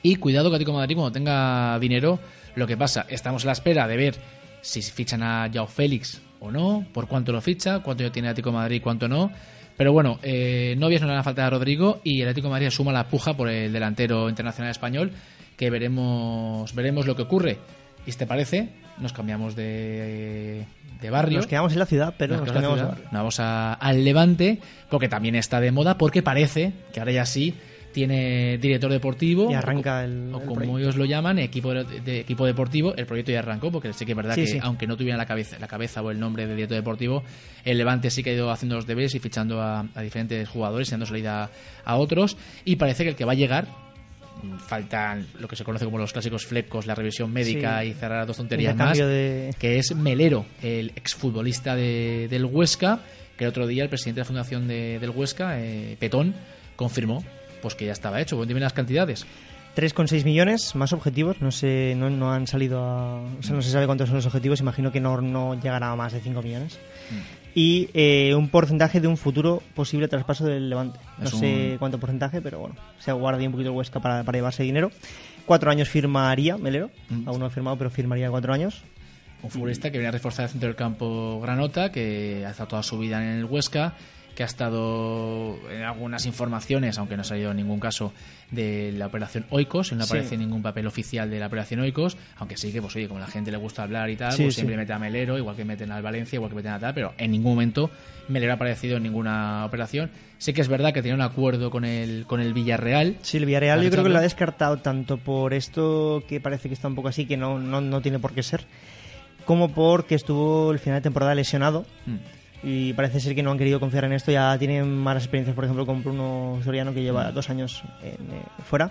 Y 0.02 0.16
cuidado 0.16 0.50
que 0.50 0.56
Atlético 0.56 0.76
Madrid, 0.76 0.94
cuando 0.94 1.12
tenga 1.12 1.78
dinero, 1.78 2.18
lo 2.54 2.66
que 2.66 2.76
pasa, 2.76 3.06
estamos 3.08 3.44
a 3.44 3.46
la 3.46 3.52
espera 3.52 3.88
de 3.88 3.96
ver 3.96 4.14
si 4.60 4.82
fichan 4.82 5.22
a 5.22 5.50
Joao 5.52 5.66
Félix 5.66 6.20
o 6.40 6.50
no, 6.50 6.86
por 6.92 7.08
cuánto 7.08 7.32
lo 7.32 7.40
ficha, 7.40 7.80
cuánto 7.80 8.04
ya 8.04 8.12
tiene 8.12 8.28
Atlético 8.28 8.52
Madrid, 8.52 8.80
cuánto 8.82 9.08
no. 9.08 9.30
Pero 9.76 9.92
bueno, 9.92 10.18
eh, 10.22 10.74
novias 10.78 11.02
no 11.02 11.08
le 11.08 11.12
van 11.12 11.20
a 11.20 11.24
faltar 11.24 11.46
a 11.46 11.50
Rodrigo 11.50 12.00
y 12.02 12.22
el 12.22 12.28
Atlético 12.28 12.48
Madrid 12.48 12.70
suma 12.70 12.92
la 12.92 13.08
puja 13.08 13.36
por 13.36 13.48
el 13.48 13.72
delantero 13.72 14.28
internacional 14.28 14.70
español, 14.70 15.12
que 15.56 15.70
veremos, 15.70 16.74
veremos 16.74 17.06
lo 17.06 17.14
que 17.14 17.22
ocurre. 17.22 17.58
Y 18.06 18.12
si 18.12 18.18
te 18.18 18.26
parece, 18.26 18.70
nos 18.98 19.12
cambiamos 19.12 19.54
de, 19.56 20.64
de 21.00 21.10
barrio. 21.10 21.38
Nos 21.38 21.46
quedamos 21.46 21.72
en 21.72 21.78
la 21.78 21.86
ciudad, 21.86 22.14
pero 22.16 22.36
nos, 22.36 22.50
cambiamos 22.50 22.78
de 22.78 22.84
barrio. 22.84 22.96
ciudad. 22.96 23.12
Nos 23.12 23.20
vamos 23.20 23.40
a- 23.40 23.74
al 23.74 24.04
Levante, 24.04 24.58
porque 24.90 25.08
también 25.08 25.34
está 25.34 25.60
de 25.60 25.70
moda, 25.72 25.98
porque 25.98 26.22
parece 26.22 26.72
que 26.92 27.00
ahora 27.00 27.12
ya 27.12 27.26
sí 27.26 27.54
tiene 27.92 28.58
director 28.58 28.90
deportivo. 28.92 29.50
Y 29.50 29.54
arranca 29.54 30.04
el- 30.04 30.30
O, 30.34 30.38
el 30.38 30.44
como 30.44 30.54
proyecto. 30.56 30.78
ellos 30.78 30.96
lo 30.96 31.04
llaman, 31.06 31.38
equipo 31.38 31.72
de, 31.72 31.84
de- 32.00 32.20
equipo 32.20 32.44
deportivo. 32.44 32.94
El 32.94 33.06
proyecto 33.06 33.32
ya 33.32 33.38
arrancó, 33.38 33.72
porque 33.72 33.92
sí 33.94 34.04
que 34.04 34.12
es 34.12 34.16
verdad 34.16 34.34
Sí, 34.34 34.42
que, 34.42 34.46
sí. 34.48 34.58
aunque 34.62 34.86
no 34.86 34.96
tuviera 34.98 35.16
la 35.16 35.24
cabeza, 35.26 35.58
la 35.58 35.66
cabeza 35.66 36.02
o 36.02 36.10
el 36.10 36.20
nombre 36.20 36.46
de 36.46 36.54
director 36.54 36.76
deportivo, 36.76 37.22
el 37.64 37.78
Levante 37.78 38.10
sí 38.10 38.22
que 38.22 38.30
ha 38.30 38.34
ido 38.34 38.50
haciendo 38.50 38.76
los 38.76 38.86
deberes 38.86 39.14
y 39.14 39.18
fichando 39.18 39.62
a, 39.62 39.86
a 39.94 40.00
diferentes 40.02 40.46
jugadores 40.48 40.88
y 40.88 40.90
dando 40.90 41.06
salida 41.06 41.44
a, 41.44 41.50
a 41.90 41.96
otros. 41.96 42.36
Y 42.66 42.76
parece 42.76 43.04
que 43.04 43.10
el 43.10 43.16
que 43.16 43.24
va 43.24 43.32
a 43.32 43.36
llegar. 43.36 43.66
Faltan 44.58 45.26
lo 45.38 45.48
que 45.48 45.56
se 45.56 45.64
conoce 45.64 45.84
como 45.84 45.98
los 45.98 46.12
clásicos 46.12 46.46
flecos, 46.46 46.86
la 46.86 46.94
revisión 46.94 47.32
médica 47.32 47.80
Sí. 47.82 47.88
y 47.88 47.92
cerrar 47.94 48.26
dos 48.26 48.36
tonterías 48.36 48.74
más 48.76 48.96
de... 48.98 49.54
que 49.58 49.78
es 49.78 49.94
Melero, 49.94 50.46
el 50.62 50.92
exfutbolista 50.96 51.74
de, 51.76 52.26
del 52.30 52.44
Huesca, 52.44 53.00
que 53.36 53.44
el 53.44 53.50
otro 53.50 53.66
día 53.66 53.82
el 53.82 53.88
presidente 53.88 54.20
de 54.20 54.22
la 54.22 54.26
fundación 54.26 54.68
de- 54.68 54.98
del 54.98 55.10
Huesca, 55.10 55.60
eh, 55.60 55.96
Petón, 55.98 56.34
confirmó 56.76 57.24
pues 57.62 57.74
que 57.74 57.86
ya 57.86 57.92
estaba 57.92 58.20
hecho. 58.20 58.36
Bueno, 58.36 58.48
dime 58.48 58.60
las 58.60 58.72
cantidades. 58.72 59.26
3,6 59.76 60.24
millones, 60.24 60.74
más 60.74 60.92
objetivos, 60.92 61.40
no 61.42 61.52
sé, 61.52 61.94
no, 61.96 62.08
no 62.10 62.32
han 62.32 62.46
salido 62.46 62.80
a... 62.82 63.20
O 63.20 63.42
sea, 63.42 63.54
no 63.54 63.60
se 63.62 63.70
sabe 63.70 63.86
cuántos 63.86 64.08
son 64.08 64.16
los 64.16 64.26
objetivos, 64.26 64.60
imagino 64.60 64.90
que 64.90 65.00
no, 65.00 65.20
no 65.20 65.54
llegará 65.60 65.92
a 65.92 65.96
más 65.96 66.12
de 66.14 66.20
5 66.20 66.40
millones. 66.42 66.78
Mm. 67.10 67.14
Y 67.58 67.88
eh, 67.94 68.34
un 68.34 68.48
porcentaje 68.48 69.00
de 69.00 69.06
un 69.08 69.16
futuro 69.16 69.62
posible 69.74 70.08
traspaso 70.08 70.44
del 70.44 70.68
Levante. 70.70 70.98
No 71.18 71.24
Es 71.24 71.30
sé 71.30 71.70
un- 71.72 71.78
cuánto 71.78 71.98
porcentaje, 72.00 72.40
pero 72.40 72.58
bueno, 72.60 72.74
se 72.98 73.12
guarda 73.12 73.42
un 73.44 73.52
poquito 73.52 73.70
el 73.70 73.76
Huesca 73.76 74.00
para, 74.00 74.24
para 74.24 74.38
llevarse 74.38 74.62
dinero. 74.62 74.90
Cuatro 75.46 75.70
años 75.70 75.88
firmaría 75.88 76.56
Melero, 76.58 76.90
Mm. 77.08 77.28
aún 77.28 77.38
no 77.40 77.46
ha 77.46 77.50
firmado, 77.50 77.76
pero 77.78 77.90
firmaría 77.90 78.30
cuatro 78.30 78.52
años. 78.52 78.82
Un 79.42 79.50
futbolista 79.50 79.90
que 79.92 79.98
viene 79.98 80.08
a 80.08 80.12
reforzar 80.12 80.44
el 80.46 80.50
centro 80.50 80.68
del 80.68 80.76
campo 80.76 81.38
Granota, 81.40 81.92
que 81.92 82.44
ha 82.46 82.50
estado 82.50 82.68
toda 82.68 82.82
su 82.82 82.98
vida 82.98 83.22
en 83.22 83.38
el 83.38 83.44
Huesca, 83.44 83.94
que 84.36 84.42
ha 84.42 84.46
estado 84.46 85.58
en 85.70 85.82
algunas 85.82 86.26
informaciones, 86.26 86.98
aunque 86.98 87.16
no 87.16 87.22
ha 87.22 87.24
salido 87.24 87.50
en 87.50 87.56
ningún 87.56 87.80
caso, 87.80 88.12
de 88.50 88.92
la 88.92 89.06
operación 89.06 89.44
Oikos, 89.50 89.92
no 89.94 90.04
Sí. 90.04 90.12
aparece 90.12 90.36
ningún 90.36 90.62
papel 90.62 90.86
oficial 90.86 91.28
de 91.30 91.40
la 91.40 91.46
operación 91.48 91.80
Oikos, 91.80 92.16
aunque 92.36 92.56
sí 92.56 92.70
que, 92.72 92.80
pues 92.80 92.94
oye, 92.94 93.08
como 93.08 93.18
a 93.18 93.22
la 93.22 93.28
gente 93.28 93.50
le 93.50 93.56
gusta 93.56 93.82
hablar 93.82 94.08
y 94.10 94.14
tal, 94.16 94.32
Sí, 94.32 94.42
pues 94.44 94.54
sí. 94.54 94.60
siempre 94.60 94.76
mete 94.76 94.92
a 94.92 94.98
Melero, 95.00 95.36
igual 95.38 95.56
que 95.56 95.64
meten 95.64 95.90
al 95.90 96.02
Valencia, 96.02 96.36
igual 96.36 96.50
que 96.50 96.56
meten 96.56 96.72
a 96.72 96.78
tal, 96.78 96.94
pero 96.94 97.12
en 97.18 97.30
ningún 97.32 97.52
momento 97.52 97.90
Melero 98.28 98.52
ha 98.52 98.54
aparecido 98.56 98.98
en 98.98 99.02
ninguna 99.04 99.64
operación. 99.64 100.10
Sí 100.38 100.52
que 100.52 100.60
es 100.60 100.68
verdad 100.68 100.92
que 100.92 101.00
tenía 101.02 101.14
un 101.14 101.22
acuerdo 101.22 101.70
con 101.70 101.84
el, 101.86 102.24
con 102.26 102.40
el 102.40 102.52
Villarreal, 102.52 103.16
Sí, 103.22 103.38
el 103.38 103.46
Villarreal 103.46 103.78
¿Has 103.80 103.84
yo 103.86 103.90
creo 103.90 104.04
que 104.04 104.10
lo 104.10 104.18
ha 104.18 104.22
descartado 104.22 104.76
tanto 104.76 105.16
por 105.16 105.54
esto 105.54 106.22
que 106.28 106.40
parece 106.40 106.68
que 106.68 106.74
está 106.74 106.86
un 106.88 106.94
poco 106.94 107.08
así, 107.08 107.24
que 107.26 107.36
no, 107.38 107.58
no, 107.58 107.80
no 107.80 108.00
tiene 108.02 108.18
por 108.20 108.32
qué 108.32 108.42
ser, 108.42 108.64
como 109.46 109.72
porque 109.72 110.14
estuvo 110.14 110.70
el 110.72 110.78
final 110.78 110.98
de 110.98 111.02
temporada 111.02 111.34
lesionado 111.34 111.86
Mm. 112.04 112.16
Y 112.62 112.92
parece 112.94 113.20
ser 113.20 113.34
que 113.34 113.42
no 113.42 113.50
han 113.52 113.58
querido 113.58 113.78
confiar 113.80 114.04
en 114.04 114.12
esto. 114.12 114.32
Ya 114.32 114.56
tienen 114.58 114.88
malas 114.96 115.24
experiencias, 115.24 115.54
por 115.54 115.64
ejemplo, 115.64 115.86
con 115.86 116.02
Bruno 116.02 116.60
Soriano, 116.64 116.92
que 116.94 117.02
lleva 117.02 117.30
dos 117.32 117.48
años 117.50 117.82
en, 118.02 118.10
eh, 118.34 118.42
fuera. 118.68 118.90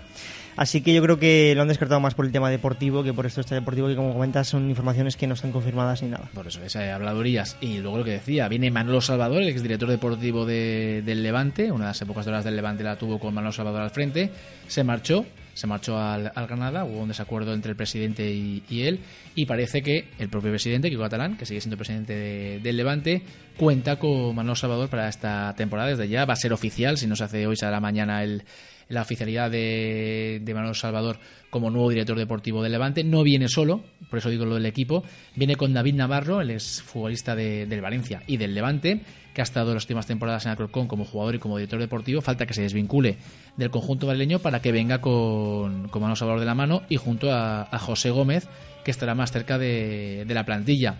Así 0.56 0.80
que 0.80 0.94
yo 0.94 1.02
creo 1.02 1.18
que 1.18 1.52
lo 1.54 1.60
han 1.62 1.68
descartado 1.68 2.00
más 2.00 2.14
por 2.14 2.24
el 2.24 2.32
tema 2.32 2.48
deportivo 2.48 3.02
que 3.04 3.12
por 3.12 3.26
esto 3.26 3.42
este 3.42 3.54
deportivo, 3.54 3.88
que 3.88 3.96
como 3.96 4.14
comentas 4.14 4.48
son 4.48 4.70
informaciones 4.70 5.14
que 5.16 5.26
no 5.26 5.34
están 5.34 5.52
confirmadas 5.52 6.02
ni 6.02 6.08
nada. 6.08 6.30
Por 6.32 6.46
eso, 6.46 6.62
esas 6.64 6.88
habladurías. 6.94 7.58
Y 7.60 7.78
luego 7.80 7.98
lo 7.98 8.04
que 8.04 8.12
decía, 8.12 8.48
viene 8.48 8.70
Manolo 8.70 9.02
Salvador, 9.02 9.42
el 9.42 9.48
exdirector 9.50 9.90
deportivo 9.90 10.46
de- 10.46 11.02
del 11.04 11.22
Levante, 11.22 11.70
una 11.70 11.84
de 11.84 11.90
las 11.90 12.00
épocas 12.00 12.24
doradas 12.24 12.46
del 12.46 12.56
Levante 12.56 12.82
la 12.84 12.96
tuvo 12.96 13.18
con 13.18 13.34
Manolo 13.34 13.52
Salvador 13.52 13.82
al 13.82 13.90
frente, 13.90 14.30
se 14.66 14.82
marchó, 14.82 15.26
se 15.56 15.66
marchó 15.66 15.98
al, 15.98 16.30
Granada, 16.46 16.84
hubo 16.84 17.00
un 17.00 17.08
desacuerdo 17.08 17.54
entre 17.54 17.70
el 17.70 17.76
presidente 17.76 18.30
y, 18.30 18.62
él, 18.82 19.00
y 19.34 19.46
parece 19.46 19.82
que 19.82 20.08
el 20.18 20.28
propio 20.28 20.50
presidente, 20.50 20.90
Kiko 20.90 21.02
Catalán, 21.02 21.36
que 21.36 21.46
sigue 21.46 21.60
siendo 21.60 21.76
presidente 21.76 22.12
de- 22.14 22.60
del 22.62 22.76
Levante, 22.76 23.22
cuenta 23.56 23.98
con 23.98 24.34
Manolo 24.36 24.54
Salvador 24.54 24.88
para 24.90 25.08
esta 25.08 25.54
temporada, 25.56 25.88
desde 25.88 26.08
ya 26.08 26.26
va 26.26 26.34
a 26.34 26.36
ser 26.36 26.52
oficial, 26.52 26.98
si 26.98 27.06
no 27.06 27.16
se 27.16 27.24
hace 27.24 27.46
hoy, 27.46 27.56
será 27.56 27.80
mañana 27.80 28.22
el, 28.22 28.44
la 28.88 29.02
oficialidad 29.02 29.50
de, 29.50 30.40
de 30.42 30.54
Manuel 30.54 30.74
Salvador 30.74 31.18
como 31.50 31.70
nuevo 31.70 31.90
director 31.90 32.18
deportivo 32.18 32.62
del 32.62 32.72
Levante. 32.72 33.02
No 33.02 33.22
viene 33.22 33.48
solo, 33.48 33.82
por 34.10 34.18
eso 34.18 34.30
digo 34.30 34.44
lo 34.44 34.54
del 34.54 34.66
equipo, 34.66 35.04
viene 35.34 35.56
con 35.56 35.72
David 35.72 35.94
Navarro, 35.94 36.40
el 36.40 36.50
exfutbolista 36.50 37.34
de, 37.34 37.66
del 37.66 37.80
Valencia 37.80 38.22
y 38.26 38.36
del 38.36 38.54
Levante, 38.54 39.00
que 39.34 39.40
ha 39.40 39.44
estado 39.44 39.74
las 39.74 39.84
últimas 39.84 40.06
temporadas 40.06 40.44
en 40.46 40.52
Alcorcón 40.52 40.86
como 40.86 41.04
jugador 41.04 41.34
y 41.34 41.38
como 41.38 41.58
director 41.58 41.78
deportivo. 41.78 42.20
Falta 42.20 42.46
que 42.46 42.54
se 42.54 42.62
desvincule 42.62 43.16
del 43.56 43.70
conjunto 43.70 44.06
madrileño 44.06 44.38
para 44.38 44.60
que 44.60 44.72
venga 44.72 45.00
con, 45.00 45.88
con 45.88 46.02
Manuel 46.02 46.16
Salvador 46.16 46.40
de 46.40 46.46
la 46.46 46.54
mano 46.54 46.82
y 46.88 46.96
junto 46.96 47.32
a, 47.32 47.66
José 47.78 48.10
Gómez, 48.10 48.48
que 48.84 48.90
estará 48.90 49.14
más 49.14 49.32
cerca 49.32 49.58
de, 49.58 50.24
la 50.28 50.44
plantilla. 50.44 50.96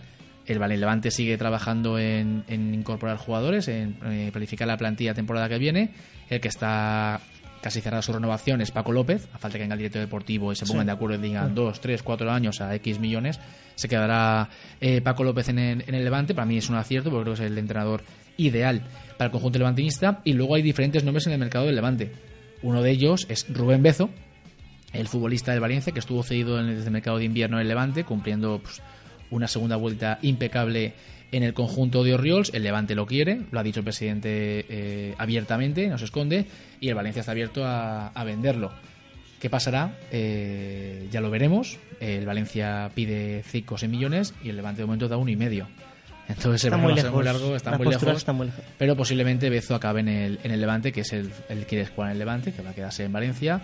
El 0.46 0.59
Levante 0.59 1.11
sigue 1.11 1.37
trabajando 1.38 1.99
en, 1.99 2.44
en 2.49 2.72
incorporar 2.75 3.16
jugadores, 3.16 3.68
en 3.68 3.96
eh, 4.05 4.31
planificar 4.33 4.68
la 4.68 4.77
plantilla 4.77 5.12
temporada 5.12 5.49
que 5.49 5.59
viene. 5.59 5.90
El 6.29 6.40
que 6.40 6.49
está 6.49 7.20
casi 7.66 7.81
cerrado 7.81 8.00
su 8.00 8.12
renovación 8.12 8.61
es 8.61 8.70
Paco 8.70 8.92
López, 8.92 9.29
a 9.33 9.38
falta 9.38 9.59
que 9.59 9.64
venga 9.64 9.74
el 9.74 9.81
director 9.81 10.00
deportivo 10.00 10.52
y 10.52 10.55
se 10.55 10.66
pongan 10.66 10.87
de 10.87 10.92
acuerdo 10.92 11.16
y 11.16 11.18
digan 11.18 11.52
dos, 11.52 11.81
tres, 11.81 12.00
cuatro 12.00 12.31
años 12.31 12.61
a 12.61 12.72
X 12.76 13.00
millones, 13.00 13.40
se 13.74 13.88
quedará 13.88 14.48
eh, 14.81 15.00
Paco 15.00 15.24
López 15.24 15.48
en 15.48 15.59
el, 15.59 15.85
en 15.85 15.96
el 15.96 16.05
Levante. 16.05 16.33
Para 16.33 16.46
mí 16.46 16.59
es 16.59 16.68
un 16.68 16.76
acierto 16.76 17.11
porque 17.11 17.24
creo 17.24 17.35
que 17.35 17.42
es 17.42 17.50
el 17.50 17.59
entrenador 17.59 18.05
ideal 18.37 18.83
para 19.18 19.26
el 19.26 19.33
conjunto 19.33 19.59
levantinista. 19.59 20.20
Y 20.22 20.35
luego 20.35 20.55
hay 20.55 20.62
diferentes 20.62 21.02
nombres 21.02 21.26
en 21.26 21.33
el 21.33 21.40
mercado 21.40 21.66
del 21.66 21.74
Levante. 21.74 22.12
Uno 22.62 22.83
de 22.83 22.92
ellos 22.92 23.26
es 23.29 23.52
Rubén 23.52 23.83
Bezo, 23.83 24.11
el 24.92 25.09
futbolista 25.09 25.50
del 25.50 25.59
Valencia, 25.59 25.92
que 25.92 25.98
estuvo 25.98 26.22
cedido 26.22 26.61
en 26.61 26.66
el, 26.66 26.74
desde 26.76 26.87
el 26.87 26.92
mercado 26.92 27.18
de 27.18 27.24
invierno 27.24 27.57
en 27.57 27.62
el 27.62 27.68
Levante, 27.68 28.05
cumpliendo 28.05 28.61
pues, 28.62 28.81
una 29.33 29.48
segunda 29.48 29.74
vuelta 29.74 30.20
impecable 30.22 30.94
en 31.33 31.43
el 31.43 31.55
conjunto 31.55 32.05
de 32.05 32.15
Oriols. 32.15 32.53
El 32.55 32.62
Levante 32.62 32.95
lo 32.95 33.07
quiere, 33.07 33.43
lo 33.51 33.61
ha 33.61 33.62
dicho 33.62 33.81
el 33.81 33.85
presidente 33.85 34.65
eh, 34.69 35.15
abiertamente, 35.19 35.87
no 35.89 35.99
se 35.99 36.05
esconde, 36.07 36.47
y 36.81 36.89
el 36.89 36.95
Valencia 36.95 37.21
está 37.21 37.33
abierto 37.33 37.65
a, 37.65 38.09
a 38.09 38.25
venderlo. 38.25 38.73
¿Qué 39.41 39.51
pasará? 39.51 39.99
Eh, 40.11 41.09
ya 41.11 41.21
lo 41.21 41.31
veremos. 41.31 41.79
El 42.01 42.25
Valencia 42.27 42.91
pide 42.95 43.43
5 43.45 43.75
o 43.75 43.79
6 43.79 43.91
millones 43.91 44.35
y 44.43 44.49
el 44.49 44.57
Levante 44.57 44.83
de 44.83 44.87
momento 44.87 45.09
da 45.09 45.17
uno 45.19 45.31
y 45.31 45.37
medio. 45.37 45.69
Entonces 46.29 46.65
Está 46.65 46.77
el 46.77 46.83
muy 46.83 46.95
lejos. 46.95 47.12
muy 47.12 47.25
largo, 47.25 47.55
está 47.55 47.79
muy 47.79 47.87
lejos. 47.87 48.17
están 48.17 48.37
muy 48.37 48.47
lejos. 48.47 48.65
Pero 48.79 48.97
posiblemente 48.97 49.49
Bezo 49.49 49.75
acabe 49.75 50.01
en 50.01 50.09
el, 50.09 50.41
en 50.43 50.51
el 50.51 50.61
Levante, 50.61 50.91
que 50.91 51.03
es 51.03 51.12
el, 51.12 51.31
el 51.49 51.61
que 51.61 51.67
quiere 51.67 51.87
jugar 51.87 52.09
en 52.09 52.12
el 52.15 52.19
Levante, 52.19 52.53
que 52.53 52.62
va 52.62 52.71
a 52.71 52.75
quedarse 52.75 53.05
en 53.05 53.12
Valencia. 53.12 53.61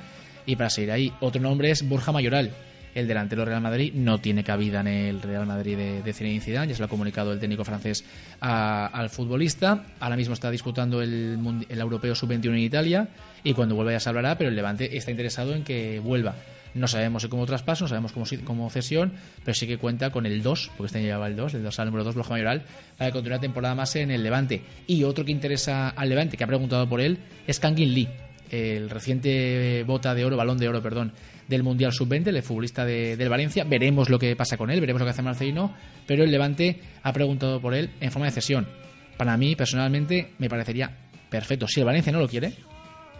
Y 0.46 0.56
para 0.56 0.70
seguir 0.70 0.92
ahí, 0.92 1.12
otro 1.20 1.40
nombre 1.40 1.70
es 1.70 1.88
Borja 1.88 2.12
Mayoral. 2.12 2.50
El 2.94 3.08
delantero 3.08 3.44
Real 3.44 3.60
Madrid 3.60 3.92
no 3.94 4.18
tiene 4.18 4.44
cabida 4.44 4.80
en 4.80 4.88
el 4.88 5.22
Real 5.22 5.46
Madrid 5.46 5.76
de, 5.76 6.02
de 6.02 6.12
Zinedine 6.12 6.42
Zidane, 6.42 6.68
ya 6.68 6.74
se 6.74 6.80
lo 6.80 6.86
ha 6.86 6.88
comunicado 6.88 7.32
el 7.32 7.40
técnico 7.40 7.64
francés 7.64 8.04
al 8.40 9.08
futbolista. 9.10 9.84
Ahora 10.00 10.16
mismo 10.16 10.34
está 10.34 10.50
disputando 10.50 11.00
el, 11.02 11.38
Europeo 11.68 12.14
Sub-21 12.14 12.48
en 12.48 12.58
Italia 12.58 13.08
y 13.42 13.54
cuando 13.54 13.74
vuelva 13.74 13.92
ya 13.92 14.00
se 14.00 14.08
hablará, 14.08 14.36
pero 14.36 14.50
el 14.50 14.56
Levante 14.56 14.96
está 14.96 15.10
interesado 15.10 15.54
en 15.54 15.64
que 15.64 16.00
vuelva. 16.00 16.34
No 16.74 16.88
sabemos 16.88 17.22
si 17.22 17.28
como 17.28 17.44
traspaso, 17.44 17.84
no 17.84 17.88
sabemos 17.88 18.12
cómo, 18.12 18.24
como 18.44 18.70
cesión, 18.70 19.12
pero 19.44 19.54
sí 19.54 19.66
que 19.66 19.76
cuenta 19.76 20.10
con 20.10 20.24
el 20.24 20.42
2, 20.42 20.70
porque 20.76 20.86
este 20.86 20.98
año 20.98 21.08
lleva 21.08 21.26
el 21.26 21.36
2, 21.36 21.54
el 21.54 21.62
2 21.62 21.78
al 21.78 21.86
número 21.86 22.04
2, 22.04 22.14
Borja 22.14 22.30
Mayoral, 22.30 22.62
para 22.96 23.10
continuar 23.10 23.40
temporada 23.40 23.74
más 23.74 23.94
en 23.96 24.10
el 24.10 24.22
Levante. 24.22 24.62
Y 24.86 25.04
otro 25.04 25.24
que 25.24 25.32
interesa 25.32 25.90
al 25.90 26.08
Levante, 26.08 26.38
que 26.38 26.44
ha 26.44 26.46
preguntado 26.46 26.88
por 26.88 27.02
él, 27.02 27.18
es 27.46 27.60
Kangin 27.60 27.92
Lee, 27.92 28.08
el 28.52 28.88
reciente 28.90 29.82
bota 29.84 30.14
de 30.14 30.24
oro, 30.24 30.36
balón 30.36 30.58
de 30.58 30.68
oro, 30.68 30.80
perdón, 30.82 31.12
del 31.48 31.62
Mundial 31.62 31.92
Sub-20, 31.92 32.28
el 32.28 32.42
futbolista 32.42 32.84
de- 32.84 33.16
del 33.16 33.28
Valencia. 33.28 33.64
Veremos 33.64 34.08
lo 34.08 34.18
que 34.18 34.36
pasa 34.36 34.56
con 34.56 34.70
él, 34.70 34.80
veremos 34.80 35.00
lo 35.00 35.06
que 35.06 35.10
hace 35.10 35.22
Marcelino, 35.22 35.74
pero 36.06 36.22
el 36.22 36.30
Levante 36.30 36.80
ha 37.02 37.12
preguntado 37.12 37.60
por 37.60 37.74
él 37.74 37.90
en 38.00 38.12
forma 38.12 38.26
de 38.26 38.32
cesión. 38.32 38.68
Para 39.16 39.36
mí, 39.36 39.56
personalmente, 39.56 40.32
me 40.38 40.48
parecería 40.48 40.90
perfecto. 41.28 41.66
Si 41.66 41.80
el 41.80 41.86
Valencia 41.86 42.12
no 42.12 42.20
lo 42.20 42.28
quiere, 42.28 42.52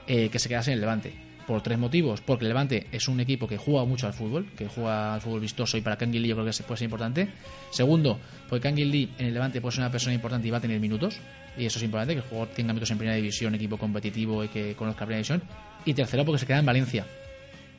eh, 0.06 0.28
que 0.30 0.38
se 0.38 0.48
quedase 0.48 0.70
en 0.70 0.74
el 0.74 0.80
Levante. 0.80 1.12
Por 1.46 1.62
tres 1.62 1.78
motivos. 1.78 2.20
Porque 2.20 2.44
Levante 2.44 2.87
es 2.92 3.09
un 3.09 3.20
equipo 3.20 3.48
que 3.48 3.57
juega 3.57 3.85
mucho 3.85 4.07
al 4.07 4.12
fútbol, 4.12 4.46
que 4.57 4.68
juega 4.68 5.14
al 5.14 5.20
fútbol 5.20 5.40
vistoso 5.40 5.76
y 5.76 5.81
para 5.81 5.96
Kangin 5.96 6.22
Lee 6.22 6.28
yo 6.28 6.37
creo 6.37 6.46
que 6.46 6.62
puede 6.62 6.78
ser 6.78 6.85
importante. 6.85 7.28
Segundo, 7.70 8.18
porque 8.48 8.62
Kangin 8.62 8.90
Lee 8.90 9.11
en 9.18 9.26
el 9.26 9.35
Levante 9.35 9.61
puede 9.61 9.72
ser 9.72 9.83
una 9.83 9.90
persona 9.90 10.14
importante 10.14 10.48
y 10.48 10.50
va 10.50 10.59
a 10.59 10.61
tener 10.61 10.78
minutos. 10.81 11.18
Y 11.57 11.66
eso 11.66 11.78
es 11.78 11.85
importante, 11.85 12.14
que 12.14 12.20
el 12.20 12.26
jugador 12.26 12.48
tenga 12.55 12.72
minutos 12.72 12.90
en 12.90 12.98
primera 12.98 13.16
división, 13.16 13.55
equipo 13.55 13.76
competitivo 13.76 14.42
y 14.42 14.48
que 14.48 14.74
conozca 14.74 15.05
primera 15.05 15.18
división. 15.18 15.42
Y 15.85 15.94
tercero, 15.94 16.24
porque 16.24 16.38
se 16.38 16.46
queda 16.46 16.59
en 16.59 16.66
Valencia. 16.66 17.07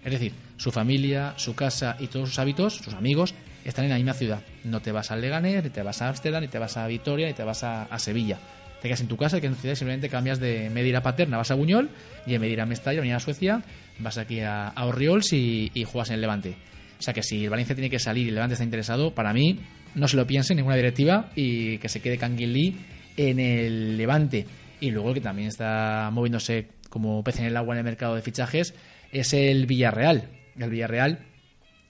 Es 0.04 0.12
decir, 0.12 0.34
su 0.58 0.72
familia, 0.72 1.34
su 1.38 1.56
casa 1.56 1.96
y 2.00 2.08
todos 2.08 2.30
sus 2.30 2.40
hábitos, 2.40 2.76
sus 2.76 2.94
amigos, 2.94 3.34
están 3.64 3.86
en 3.86 3.92
la 3.92 3.96
misma 3.96 4.14
ciudad. 4.14 4.42
No 4.64 4.82
te 4.82 4.92
vas 4.92 5.12
al 5.12 5.22
Leganés, 5.22 5.64
ni 5.64 5.70
te 5.70 5.82
vas 5.82 6.02
a 6.02 6.10
Ámsterdam, 6.10 6.42
ni 6.42 6.50
te 6.50 6.60
vas 6.60 6.76
a 6.78 6.86
Vitoria, 6.88 7.28
ni 7.28 7.34
te 7.34 7.44
vas 7.44 7.64
a, 7.64 7.84
a 7.84 8.00
Sevilla. 8.00 8.38
Te 8.84 8.90
quedas 8.90 9.00
en 9.00 9.08
tu 9.08 9.16
casa 9.16 9.40
que 9.40 9.48
en 9.48 9.56
tu 9.56 9.62
ciudad 9.62 9.76
simplemente 9.76 10.10
cambias 10.10 10.42
de 10.42 10.70
Medina 10.70 11.02
Paterna, 11.02 11.38
vas 11.38 11.50
a 11.52 11.56
Buñol, 11.56 11.90
y 12.28 12.34
en 12.34 12.42
Medina 12.42 12.66
Mestalla, 12.66 13.00
venir 13.00 13.16
a 13.16 13.22
Suecia, 13.22 13.64
vas 14.00 14.18
aquí 14.18 14.42
a, 14.42 14.68
a 14.68 14.86
Orriols 14.86 15.32
y, 15.32 15.72
juegas 15.86 16.10
en 16.10 16.16
el 16.16 16.22
Levante. 16.22 16.58
O 17.00 17.02
sea 17.02 17.14
que 17.14 17.24
si 17.24 17.46
el 17.46 17.50
Valencia 17.50 17.76
tiene 17.76 17.90
que 17.90 17.98
salir 17.98 18.26
y 18.26 18.28
el 18.28 18.36
Levante 18.36 18.56
está 18.56 18.66
interesado, 18.66 19.16
para 19.16 19.32
mí 19.32 19.58
no 19.96 20.06
se 20.10 20.18
lo 20.18 20.28
piense 20.28 20.52
en 20.52 20.58
ninguna 20.58 20.76
directiva 20.76 21.30
y 21.34 21.78
que 21.78 21.88
se 21.88 22.02
quede 22.02 22.20
Lee 22.46 22.76
en 23.16 23.40
el 23.40 23.96
Levante. 23.96 24.46
Y 24.82 24.92
luego 24.92 25.14
que 25.14 25.22
también 25.22 25.48
está 25.48 26.10
moviéndose 26.12 26.68
como 26.90 27.24
pez 27.24 27.40
en 27.40 27.46
el 27.46 27.56
agua 27.56 27.76
en 27.76 27.78
el 27.78 27.86
mercado 27.86 28.16
de 28.16 28.22
fichajes 28.22 28.74
es 29.14 29.32
el 29.32 29.66
Villarreal. 29.66 30.28
El 30.60 30.70
Villarreal 30.70 31.20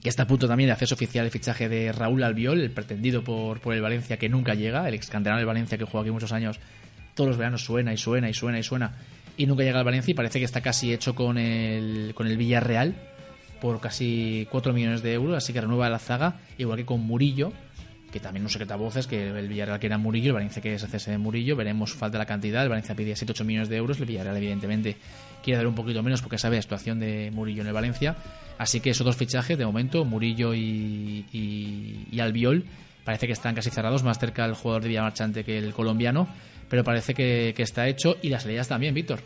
que 0.00 0.10
está 0.10 0.24
a 0.24 0.26
punto 0.28 0.46
también 0.46 0.68
de 0.68 0.74
hacerse 0.74 0.94
oficial 0.94 1.24
el 1.24 1.32
fichaje 1.32 1.66
de 1.66 1.90
Raúl 1.90 2.22
Albiol, 2.22 2.60
el 2.60 2.70
pretendido 2.70 3.24
por, 3.24 3.60
por 3.60 3.74
el 3.74 3.80
Valencia 3.80 4.18
que 4.18 4.28
nunca 4.28 4.54
llega, 4.54 4.86
el 4.86 4.92
ex 4.92 5.08
canterano 5.08 5.38
del 5.38 5.46
Valencia 5.46 5.78
que 5.78 5.84
juega 5.84 6.02
aquí 6.02 6.10
muchos 6.10 6.30
años, 6.30 6.60
todos 7.14 7.28
los 7.28 7.36
veranos 7.36 7.64
suena 7.64 7.92
y 7.92 7.96
suena 7.96 8.28
y 8.28 8.34
suena 8.34 8.58
y 8.58 8.62
suena 8.62 8.92
y 9.36 9.46
nunca 9.46 9.64
llega 9.64 9.78
al 9.78 9.84
Valencia 9.84 10.12
y 10.12 10.14
parece 10.14 10.38
que 10.38 10.44
está 10.44 10.60
casi 10.60 10.92
hecho 10.92 11.14
con 11.14 11.38
el, 11.38 12.12
con 12.14 12.26
el 12.26 12.36
Villarreal 12.36 12.94
por 13.60 13.80
casi 13.80 14.46
4 14.50 14.72
millones 14.72 15.02
de 15.02 15.14
euros, 15.14 15.36
así 15.36 15.52
que 15.52 15.60
renueva 15.60 15.88
la 15.88 15.98
zaga, 15.98 16.40
igual 16.58 16.78
que 16.78 16.84
con 16.84 17.00
Murillo, 17.00 17.52
que 18.12 18.20
también 18.20 18.42
no 18.42 18.48
sé 18.48 18.58
qué 18.58 18.74
voces, 18.74 19.06
que 19.06 19.30
el 19.30 19.48
Villarreal 19.48 19.80
que 19.80 19.86
era 19.86 19.98
Murillo, 19.98 20.28
el 20.28 20.34
Valencia 20.34 20.60
que 20.60 20.74
es 20.74 20.84
hacerse 20.84 21.10
de 21.10 21.18
Murillo, 21.18 21.56
veremos 21.56 21.94
falta 21.94 22.18
la 22.18 22.26
cantidad, 22.26 22.62
el 22.62 22.68
Valencia 22.68 22.94
pedía 22.94 23.14
7-8 23.14 23.44
millones 23.44 23.68
de 23.68 23.76
euros, 23.76 23.98
el 23.98 24.06
Villarreal 24.06 24.36
evidentemente 24.36 24.96
quiere 25.42 25.58
dar 25.58 25.66
un 25.66 25.74
poquito 25.74 26.02
menos 26.02 26.20
porque 26.20 26.38
sabe 26.38 26.56
la 26.56 26.62
situación 26.62 27.00
de 27.00 27.30
Murillo 27.32 27.62
en 27.62 27.68
el 27.68 27.72
Valencia, 27.72 28.16
así 28.58 28.80
que 28.80 28.90
esos 28.90 29.04
dos 29.04 29.16
fichajes 29.16 29.56
de 29.56 29.64
momento, 29.64 30.04
Murillo 30.04 30.54
y, 30.54 31.24
y, 31.32 32.06
y 32.12 32.20
Albiol, 32.20 32.64
parece 33.04 33.26
que 33.26 33.32
están 33.32 33.54
casi 33.54 33.70
cerrados, 33.70 34.02
más 34.02 34.18
cerca 34.18 34.44
el 34.44 34.54
jugador 34.54 34.82
de 34.82 34.88
Villamarchante 34.88 35.44
que 35.44 35.58
el 35.58 35.72
colombiano, 35.72 36.26
pero 36.68 36.82
parece 36.84 37.14
que, 37.14 37.52
que 37.56 37.62
está 37.62 37.86
hecho 37.86 38.16
y 38.22 38.30
las 38.30 38.42
salidas 38.42 38.68
también, 38.68 38.94
Víctor. 38.94 39.20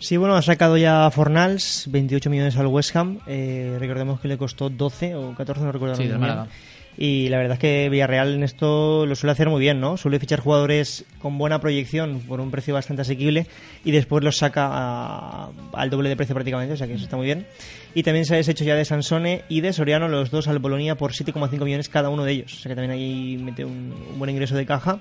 Sí, 0.00 0.16
bueno, 0.16 0.36
ha 0.36 0.42
sacado 0.42 0.76
ya 0.76 1.10
Fornals 1.10 1.86
28 1.88 2.28
millones 2.28 2.56
al 2.56 2.66
West 2.66 2.94
Ham. 2.96 3.20
Eh, 3.26 3.76
recordemos 3.78 4.20
que 4.20 4.28
le 4.28 4.36
costó 4.36 4.68
12 4.68 5.14
o 5.14 5.34
14, 5.34 5.62
no 5.62 5.72
recuerdo 5.72 5.94
Sí, 5.96 6.06
del. 6.06 6.18
Málaga. 6.18 6.48
Y 6.96 7.28
la 7.28 7.38
verdad 7.38 7.54
es 7.54 7.58
que 7.58 7.88
Villarreal 7.90 8.34
en 8.34 8.42
esto 8.44 9.04
lo 9.06 9.14
suele 9.16 9.32
hacer 9.32 9.48
muy 9.48 9.60
bien, 9.60 9.80
¿no? 9.80 9.96
Suele 9.96 10.20
fichar 10.20 10.40
jugadores 10.40 11.04
con 11.20 11.36
buena 11.38 11.60
proyección 11.60 12.20
por 12.20 12.40
un 12.40 12.50
precio 12.52 12.72
bastante 12.74 13.02
asequible 13.02 13.46
y 13.84 13.90
después 13.90 14.22
los 14.22 14.36
saca 14.36 14.68
a- 14.70 15.50
al 15.72 15.90
doble 15.90 16.08
de 16.08 16.16
precio 16.16 16.34
prácticamente, 16.34 16.74
o 16.74 16.76
sea 16.76 16.86
que 16.86 16.94
eso 16.94 17.04
está 17.04 17.16
muy 17.16 17.26
bien. 17.26 17.46
Y 17.94 18.02
también 18.04 18.24
se 18.24 18.34
ha 18.34 18.36
deshecho 18.36 18.64
ya 18.64 18.74
de 18.76 18.84
Sansone 18.84 19.42
y 19.48 19.60
de 19.60 19.72
Soriano, 19.72 20.08
los 20.08 20.30
dos 20.30 20.46
al 20.48 20.58
Bolonia 20.60 20.94
por 20.96 21.12
7,5 21.12 21.64
millones 21.64 21.88
cada 21.88 22.10
uno 22.10 22.24
de 22.24 22.32
ellos. 22.32 22.52
O 22.54 22.56
sea 22.60 22.70
que 22.70 22.76
también 22.76 22.92
ahí 22.92 23.38
mete 23.42 23.64
un, 23.64 23.92
un 24.12 24.18
buen 24.18 24.30
ingreso 24.30 24.54
de 24.56 24.66
caja. 24.66 24.98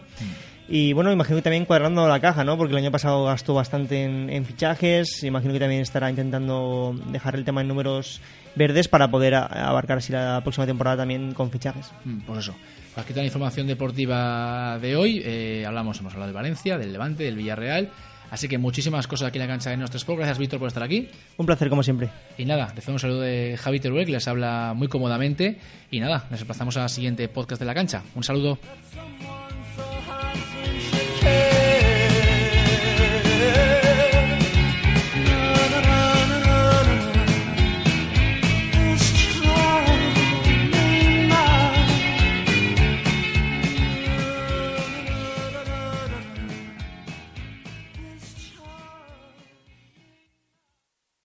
Y 0.70 0.94
bueno, 0.94 1.12
imagino 1.12 1.36
que 1.38 1.42
también 1.44 1.66
cuadrando 1.66 2.08
la 2.08 2.20
caja, 2.22 2.44
¿no? 2.44 2.58
Porque 2.58 2.72
el 2.72 2.78
año 2.78 2.92
pasado 2.92 3.26
gastó 3.26 3.54
bastante 3.54 4.04
en, 4.04 4.30
en 4.30 4.46
fichajes. 4.46 5.24
Imagino 5.24 5.54
que 5.54 5.60
también 5.60 5.82
estará 5.82 6.10
intentando 6.10 6.96
dejar 7.12 7.36
el 7.36 7.44
tema 7.44 7.62
en 7.62 7.68
números 7.68 8.22
verdes 8.56 8.88
para 8.88 9.10
poder 9.12 9.36
a- 9.36 9.46
abarcar 9.46 9.98
así 9.98 10.14
la 10.14 10.40
próxima 10.42 10.66
temporada 10.66 10.98
también 10.98 11.34
con 11.34 11.52
fichajes. 11.52 11.92
Mm, 12.06 12.20
Pues 12.22 12.40
eso. 12.40 12.56
Aquí 12.96 13.10
está 13.10 13.22
la 13.22 13.26
información 13.26 13.68
deportiva 13.68 14.78
de 14.80 14.96
hoy. 14.96 15.22
Eh, 15.26 15.64
hablamos, 15.68 16.00
hemos 16.00 16.14
hablado 16.14 16.28
de 16.32 16.36
Valencia, 16.36 16.78
del 16.78 16.94
Levante, 16.94 17.24
del 17.24 17.36
Villarreal. 17.36 17.90
Así 18.32 18.48
que 18.48 18.58
muchísimas 18.58 19.06
cosas 19.08 19.28
aquí 19.28 19.38
en 19.40 19.44
la 19.44 19.48
cancha 19.48 19.70
de 19.70 19.78
nuestro 19.78 19.98
Sport. 19.98 20.18
Gracias, 20.20 20.38
Víctor, 20.40 20.60
por 20.60 20.68
estar 20.68 20.82
aquí. 20.84 21.10
Un 21.38 21.46
placer, 21.46 21.70
como 21.70 21.84
siempre. 21.84 22.10
Y 22.38 22.46
nada, 22.46 22.72
les 22.76 22.88
un 22.88 22.98
saludo 23.00 23.22
de 23.22 23.58
Javi 23.62 23.80
Teruel, 23.80 24.06
que 24.06 24.12
les 24.14 24.28
habla 24.28 24.74
muy 24.76 24.88
cómodamente. 24.88 25.60
Y 25.92 26.00
nada, 26.00 26.26
nos 26.32 26.40
emplazamos 26.42 26.78
al 26.78 26.90
siguiente 26.90 27.28
podcast 27.28 27.60
de 27.60 27.66
la 27.66 27.74
cancha. 27.76 28.02
Un 28.16 28.24
saludo. 28.24 28.58